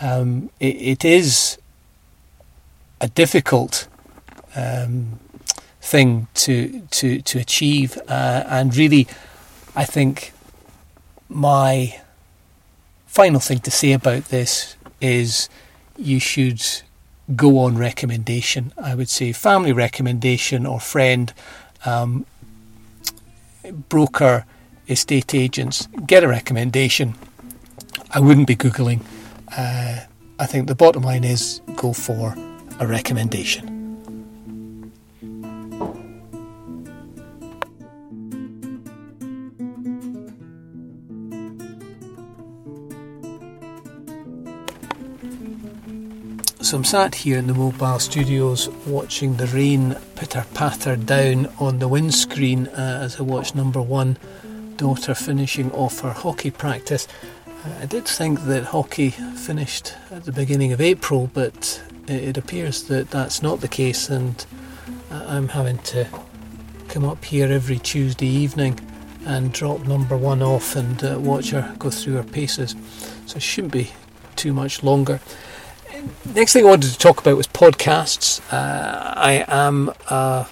Um, 0.00 0.50
it, 0.58 0.74
it 0.74 1.04
is 1.04 1.56
a 3.00 3.06
difficult 3.06 3.86
um, 4.56 5.20
thing 5.80 6.26
to 6.34 6.82
to 6.90 7.20
to 7.22 7.38
achieve, 7.38 7.96
uh, 8.08 8.42
and 8.48 8.76
really, 8.76 9.06
I 9.76 9.84
think 9.84 10.32
my 11.28 12.00
final 13.06 13.40
thing 13.40 13.60
to 13.60 13.70
say 13.70 13.92
about 13.92 14.24
this 14.26 14.76
is 15.00 15.48
you 15.96 16.18
should 16.18 16.60
go 17.36 17.58
on 17.58 17.78
recommendation. 17.78 18.72
I 18.76 18.96
would 18.96 19.08
say 19.08 19.32
family 19.32 19.72
recommendation 19.72 20.66
or 20.66 20.80
friend. 20.80 21.32
Um, 21.86 22.26
broker, 23.72 24.44
estate 24.88 25.34
agents, 25.34 25.88
get 26.06 26.24
a 26.24 26.28
recommendation. 26.28 27.14
I 28.10 28.20
wouldn't 28.20 28.46
be 28.46 28.56
Googling. 28.56 29.00
Uh, 29.56 30.00
I 30.38 30.46
think 30.46 30.68
the 30.68 30.74
bottom 30.74 31.02
line 31.02 31.24
is 31.24 31.60
go 31.76 31.92
for 31.92 32.34
a 32.80 32.86
recommendation. 32.86 33.73
So 46.64 46.78
I'm 46.78 46.84
sat 46.84 47.14
here 47.14 47.36
in 47.36 47.46
the 47.46 47.52
mobile 47.52 47.98
studios 47.98 48.70
watching 48.86 49.36
the 49.36 49.46
rain 49.48 49.96
pitter 50.16 50.46
patter 50.54 50.96
down 50.96 51.44
on 51.58 51.78
the 51.78 51.88
windscreen 51.88 52.68
uh, 52.68 53.00
as 53.02 53.20
I 53.20 53.22
watch 53.22 53.54
number 53.54 53.82
one 53.82 54.16
daughter 54.78 55.14
finishing 55.14 55.70
off 55.72 56.00
her 56.00 56.14
hockey 56.14 56.50
practice. 56.50 57.06
I 57.82 57.84
did 57.84 58.06
think 58.06 58.46
that 58.46 58.64
hockey 58.64 59.10
finished 59.10 59.92
at 60.10 60.24
the 60.24 60.32
beginning 60.32 60.72
of 60.72 60.80
April, 60.80 61.28
but 61.34 61.82
it 62.08 62.38
appears 62.38 62.84
that 62.84 63.10
that's 63.10 63.42
not 63.42 63.60
the 63.60 63.68
case, 63.68 64.08
and 64.08 64.46
I'm 65.10 65.48
having 65.48 65.76
to 65.78 66.08
come 66.88 67.04
up 67.04 67.26
here 67.26 67.52
every 67.52 67.78
Tuesday 67.78 68.26
evening 68.26 68.80
and 69.26 69.52
drop 69.52 69.86
number 69.86 70.16
one 70.16 70.40
off 70.42 70.76
and 70.76 71.04
uh, 71.04 71.18
watch 71.20 71.50
her 71.50 71.74
go 71.78 71.90
through 71.90 72.14
her 72.14 72.24
paces. 72.24 72.74
So 73.26 73.36
it 73.36 73.42
shouldn't 73.42 73.74
be 73.74 73.90
too 74.34 74.54
much 74.54 74.82
longer. 74.82 75.20
Next 76.32 76.54
thing 76.54 76.64
I 76.64 76.70
wanted 76.70 76.90
to 76.90 76.98
talk 76.98 77.20
about 77.20 77.36
was 77.36 77.46
podcasts. 77.46 78.40
Uh, 78.50 79.12
I 79.14 79.44
am 79.46 79.92
a 80.08 80.46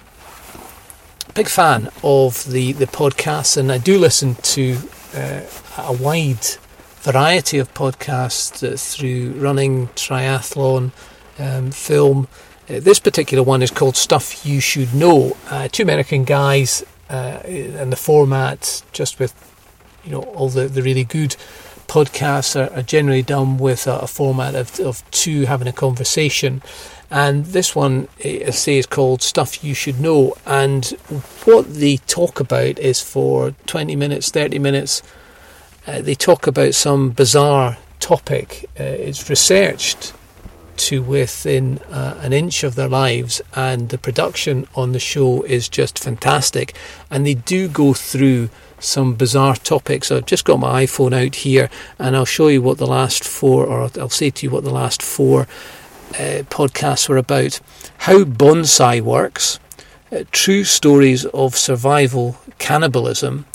big 1.33 1.47
fan 1.47 1.89
of 2.03 2.45
the, 2.45 2.73
the 2.73 2.85
podcasts, 2.85 3.57
and 3.57 3.71
I 3.71 3.79
do 3.79 3.97
listen 3.97 4.35
to 4.35 4.77
uh, 5.15 5.41
a 5.79 5.93
wide 5.93 6.45
variety 7.01 7.57
of 7.57 7.73
podcasts 7.73 8.63
uh, 8.63 8.77
through 8.77 9.31
running, 9.31 9.87
triathlon, 9.89 10.91
um, 11.39 11.71
film. 11.71 12.27
Uh, 12.69 12.79
this 12.79 12.99
particular 12.99 13.43
one 13.43 13.63
is 13.63 13.71
called 13.71 13.97
Stuff 13.97 14.45
You 14.45 14.59
Should 14.59 14.93
Know. 14.93 15.35
Uh, 15.49 15.67
two 15.69 15.81
American 15.81 16.23
guys, 16.23 16.85
uh, 17.09 17.41
and 17.45 17.91
the 17.91 17.97
format, 17.97 18.83
just 18.93 19.17
with 19.17 19.33
you 20.05 20.11
know 20.11 20.21
all 20.21 20.49
the, 20.49 20.67
the 20.67 20.83
really 20.83 21.03
good 21.03 21.35
podcasts, 21.93 22.55
are, 22.59 22.73
are 22.75 22.81
generally 22.81 23.21
done 23.21 23.59
with 23.59 23.85
a, 23.85 23.99
a 23.99 24.07
format 24.07 24.55
of, 24.55 24.79
of 24.79 25.09
two 25.11 25.45
having 25.45 25.67
a 25.67 25.71
conversation. 25.71 26.59
And 27.11 27.45
this 27.45 27.75
one, 27.75 28.07
I 28.25 28.49
say, 28.49 28.79
is 28.79 28.87
called 28.87 29.21
Stuff 29.21 29.63
You 29.63 29.75
Should 29.75 29.99
Know. 29.99 30.33
And 30.47 30.85
what 31.45 31.71
they 31.71 31.97
talk 31.97 32.39
about 32.39 32.79
is 32.79 32.99
for 32.99 33.51
20 33.67 33.95
minutes, 33.95 34.31
30 34.31 34.57
minutes, 34.57 35.03
uh, 35.85 36.01
they 36.01 36.15
talk 36.15 36.47
about 36.47 36.73
some 36.73 37.11
bizarre 37.11 37.77
topic. 37.99 38.67
Uh, 38.79 38.83
it's 38.83 39.29
researched 39.29 40.13
to 40.77 41.03
within 41.03 41.77
uh, 41.91 42.17
an 42.21 42.33
inch 42.33 42.63
of 42.63 42.73
their 42.73 42.89
lives, 42.89 43.39
and 43.55 43.89
the 43.89 43.99
production 43.99 44.67
on 44.73 44.93
the 44.93 44.99
show 44.99 45.43
is 45.43 45.69
just 45.69 45.99
fantastic. 45.99 46.75
And 47.11 47.23
they 47.23 47.35
do 47.35 47.67
go 47.67 47.93
through 47.93 48.49
some 48.83 49.15
bizarre 49.15 49.55
topics. 49.55 50.11
I've 50.11 50.25
just 50.25 50.45
got 50.45 50.59
my 50.59 50.85
iPhone 50.85 51.13
out 51.13 51.35
here, 51.35 51.69
and 51.97 52.15
I'll 52.15 52.25
show 52.25 52.47
you 52.47 52.61
what 52.61 52.77
the 52.77 52.87
last 52.87 53.23
four, 53.23 53.65
or 53.65 53.89
I'll 53.99 54.09
say 54.09 54.29
to 54.29 54.45
you 54.45 54.51
what 54.51 54.63
the 54.63 54.71
last 54.71 55.01
four 55.01 55.41
uh, 56.11 56.43
podcasts 56.49 57.07
were 57.07 57.17
about. 57.17 57.59
How 57.99 58.23
bonsai 58.23 59.01
works, 59.01 59.59
uh, 60.11 60.23
true 60.31 60.63
stories 60.63 61.25
of 61.25 61.55
survival 61.55 62.37
cannibalism, 62.59 63.45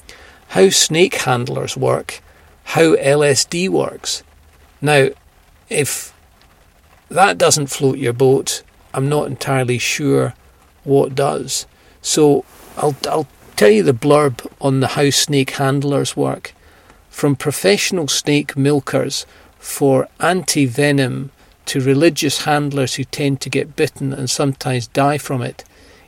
how 0.49 0.71
snake 0.71 1.14
handlers 1.17 1.77
work, 1.77 2.21
how 2.64 2.97
LSD 2.97 3.69
works. 3.69 4.23
Now, 4.81 5.09
if 5.69 6.14
that 7.09 7.38
doesn't 7.38 7.69
float 7.69 7.99
your 7.99 8.12
boat, 8.12 8.62
I'm 8.95 9.09
not 9.09 9.27
entirely 9.27 9.79
sure 9.79 10.35
what 10.85 11.14
does. 11.14 11.67
So 12.01 12.45
I'll, 12.77 12.97
I'll 13.09 13.29
tell 13.59 13.68
you 13.68 13.83
the 13.83 13.92
blurb 13.92 14.47
on 14.61 14.79
the 14.79 14.87
how 14.88 15.11
snake 15.11 15.51
handlers 15.51 16.16
work. 16.16 16.55
From 17.11 17.35
professional 17.35 18.07
snake 18.07 18.57
milkers 18.57 19.27
for 19.59 20.07
anti 20.21 20.64
venom 20.64 21.33
to 21.66 21.81
religious 21.81 22.44
handlers 22.44 22.94
who 22.94 23.03
tend 23.03 23.40
to 23.40 23.51
get 23.51 23.75
bitten 23.75 24.12
and 24.12 24.31
sometimes 24.31 24.87
die 24.87 25.18
from 25.18 25.42
it. 25.42 25.64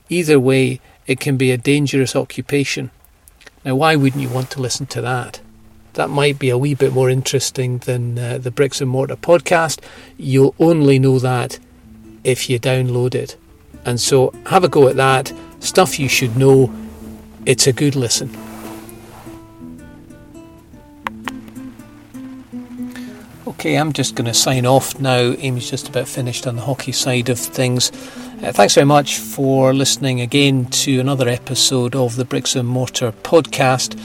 Either 0.08 0.38
way, 0.38 0.80
it 1.08 1.18
can 1.18 1.36
be 1.36 1.50
a 1.50 1.58
dangerous 1.58 2.14
occupation. 2.14 2.92
Now, 3.64 3.74
why 3.74 3.96
wouldn't 3.96 4.22
you 4.22 4.28
want 4.28 4.52
to 4.52 4.62
listen 4.62 4.86
to 4.86 5.00
that? 5.00 5.40
that 5.94 6.08
might 6.08 6.38
be 6.38 6.50
a 6.50 6.56
wee 6.56 6.74
bit 6.74 6.92
more 6.92 7.10
interesting 7.10 7.78
than 7.78 8.16
uh, 8.16 8.38
the 8.38 8.52
Bricks 8.52 8.80
and 8.80 8.88
Mortar 8.88 9.16
podcast. 9.16 9.80
You'll 10.16 10.54
only 10.60 11.00
know 11.00 11.18
that 11.18 11.58
if 12.22 12.48
you 12.48 12.60
download 12.60 13.14
it. 13.14 13.36
And 13.84 14.00
so 14.00 14.32
have 14.46 14.62
a 14.62 14.68
go 14.68 14.86
at 14.86 14.96
that. 14.96 15.32
Stuff 15.58 15.98
you 15.98 16.08
should 16.08 16.36
know. 16.36 16.72
It's 17.46 17.66
a 17.66 17.72
good 17.72 17.96
listen. 17.96 18.30
Okay, 23.46 23.76
I'm 23.76 23.92
just 23.92 24.14
going 24.14 24.26
to 24.26 24.34
sign 24.34 24.64
off 24.64 24.98
now. 25.00 25.34
Amy's 25.38 25.68
just 25.68 25.88
about 25.88 26.08
finished 26.08 26.46
on 26.46 26.56
the 26.56 26.62
hockey 26.62 26.92
side 26.92 27.28
of 27.28 27.38
things. 27.38 27.90
Uh, 28.42 28.52
thanks 28.52 28.74
very 28.74 28.86
much 28.86 29.18
for 29.18 29.74
listening 29.74 30.20
again 30.20 30.64
to 30.66 30.98
another 31.00 31.28
episode 31.28 31.94
of 31.94 32.16
the 32.16 32.24
Bricks 32.24 32.56
and 32.56 32.68
Mortar 32.68 33.12
podcast. 33.12 33.98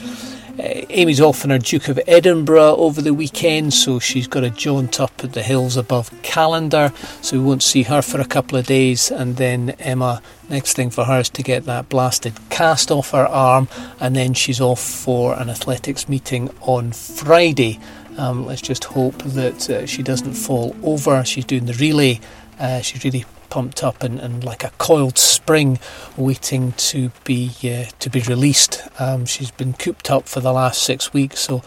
Uh, 0.58 0.86
Amy's 0.88 1.20
off 1.20 1.44
on 1.44 1.50
her 1.50 1.58
Duke 1.58 1.88
of 1.88 2.00
Edinburgh 2.06 2.76
over 2.76 3.02
the 3.02 3.12
weekend, 3.12 3.74
so 3.74 3.98
she's 3.98 4.26
got 4.26 4.42
a 4.42 4.48
jaunt 4.48 4.98
up 5.00 5.12
at 5.22 5.34
the 5.34 5.42
hills 5.42 5.76
above 5.76 6.10
Callander, 6.22 6.92
so 7.20 7.38
we 7.38 7.44
won't 7.44 7.62
see 7.62 7.82
her 7.82 8.00
for 8.00 8.20
a 8.20 8.24
couple 8.24 8.56
of 8.56 8.66
days. 8.66 9.10
And 9.10 9.36
then 9.36 9.70
Emma, 9.78 10.22
next 10.48 10.74
thing 10.74 10.88
for 10.88 11.04
her 11.04 11.20
is 11.20 11.28
to 11.30 11.42
get 11.42 11.64
that 11.64 11.90
blasted 11.90 12.34
cast 12.48 12.90
off 12.90 13.10
her 13.10 13.26
arm, 13.26 13.68
and 14.00 14.16
then 14.16 14.32
she's 14.32 14.60
off 14.60 14.80
for 14.80 15.34
an 15.38 15.50
athletics 15.50 16.08
meeting 16.08 16.48
on 16.62 16.92
Friday. 16.92 17.78
Um, 18.16 18.46
let's 18.46 18.62
just 18.62 18.84
hope 18.84 19.18
that 19.24 19.68
uh, 19.68 19.84
she 19.84 20.02
doesn't 20.02 20.32
fall 20.32 20.74
over. 20.82 21.22
She's 21.24 21.44
doing 21.44 21.66
the 21.66 21.74
relay. 21.74 22.20
Uh, 22.58 22.80
she's 22.80 23.04
really 23.04 23.26
pumped 23.50 23.82
up 23.82 24.02
and, 24.02 24.18
and 24.18 24.44
like 24.44 24.64
a 24.64 24.70
coiled 24.78 25.18
spring 25.18 25.78
waiting 26.16 26.72
to 26.72 27.10
be 27.24 27.50
uh, 27.64 27.90
to 27.98 28.10
be 28.10 28.20
released. 28.20 28.82
Um, 29.00 29.26
she's 29.26 29.50
been 29.50 29.72
cooped 29.72 30.10
up 30.10 30.28
for 30.28 30.40
the 30.40 30.52
last 30.52 30.82
six 30.82 31.12
weeks, 31.12 31.40
so 31.40 31.62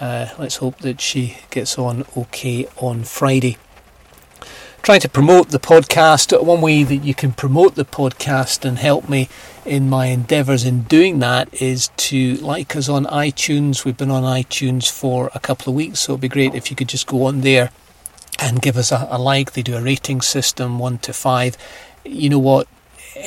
uh, 0.00 0.28
let's 0.38 0.56
hope 0.56 0.78
that 0.78 1.00
she 1.00 1.38
gets 1.50 1.78
on 1.78 2.04
okay 2.16 2.66
on 2.76 3.04
Friday. 3.04 3.56
Trying 4.82 5.00
to 5.00 5.08
promote 5.08 5.48
the 5.48 5.58
podcast. 5.58 6.38
One 6.44 6.60
way 6.60 6.82
that 6.82 6.96
you 6.96 7.14
can 7.14 7.32
promote 7.32 7.74
the 7.74 7.86
podcast 7.86 8.66
and 8.66 8.78
help 8.78 9.08
me 9.08 9.30
in 9.64 9.88
my 9.88 10.06
endeavours 10.06 10.64
in 10.64 10.82
doing 10.82 11.20
that 11.20 11.48
is 11.62 11.88
to 11.96 12.34
like 12.36 12.76
us 12.76 12.88
on 12.88 13.06
iTunes. 13.06 13.84
We've 13.86 13.96
been 13.96 14.10
on 14.10 14.24
iTunes 14.24 14.90
for 14.90 15.30
a 15.34 15.40
couple 15.40 15.70
of 15.70 15.76
weeks, 15.76 16.00
so 16.00 16.12
it'd 16.12 16.20
be 16.20 16.28
great 16.28 16.54
if 16.54 16.70
you 16.70 16.76
could 16.76 16.88
just 16.88 17.06
go 17.06 17.24
on 17.24 17.40
there 17.40 17.70
and 18.40 18.60
give 18.60 18.76
us 18.76 18.92
a, 18.92 19.06
a 19.10 19.18
like. 19.18 19.52
They 19.52 19.62
do 19.62 19.76
a 19.76 19.82
rating 19.82 20.20
system, 20.20 20.78
one 20.78 20.98
to 20.98 21.12
five. 21.12 21.56
You 22.04 22.28
know 22.30 22.38
what? 22.38 22.68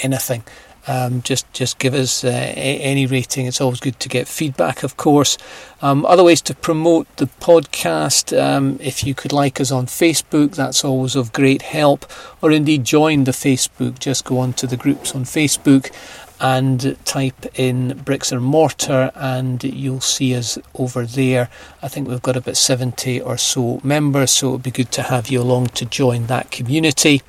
Anything. 0.03 0.43
Um, 0.89 1.21
just 1.21 1.51
just 1.51 1.79
give 1.79 1.93
us 1.93 2.23
uh, 2.23 2.29
a, 2.29 2.79
any 2.79 3.05
rating. 3.05 3.45
It's 3.45 3.59
always 3.59 3.81
good 3.81 3.99
to 3.99 4.07
get 4.07 4.27
feedback, 4.27 4.83
of 4.83 4.95
course. 4.95 5.37
Um, 5.81 6.05
other 6.05 6.23
ways 6.23 6.41
to 6.43 6.55
promote 6.55 7.13
the 7.17 7.25
podcast, 7.25 8.31
um, 8.41 8.77
if 8.81 9.03
you 9.03 9.13
could 9.13 9.33
like 9.33 9.59
us 9.59 9.69
on 9.69 9.87
Facebook, 9.87 10.55
that's 10.55 10.85
always 10.85 11.15
of 11.15 11.33
great 11.33 11.61
help. 11.61 12.05
Or 12.41 12.51
indeed 12.51 12.85
join 12.85 13.25
the 13.25 13.31
Facebook. 13.31 13.99
Just 13.99 14.23
go 14.23 14.39
on 14.39 14.53
to 14.53 14.67
the 14.67 14.77
groups 14.77 15.13
on 15.13 15.25
Facebook 15.25 15.91
and 16.39 16.97
type 17.05 17.45
in 17.55 17.97
bricks 17.99 18.31
and 18.31 18.43
mortar 18.43 19.11
and 19.15 19.63
you'll 19.63 20.01
see 20.01 20.35
us 20.35 20.57
over 20.75 21.05
there. 21.05 21.49
I 21.81 21.87
think 21.87 22.07
we've 22.07 22.21
got 22.21 22.37
about 22.37 22.57
70 22.57 23.21
or 23.21 23.37
so 23.37 23.79
members, 23.83 24.31
so 24.31 24.49
it 24.49 24.51
would 24.51 24.63
be 24.63 24.71
good 24.71 24.91
to 24.93 25.03
have 25.03 25.29
you 25.29 25.41
along 25.41 25.67
to 25.67 25.85
join 25.85 26.27
that 26.27 26.51
community. 26.51 27.21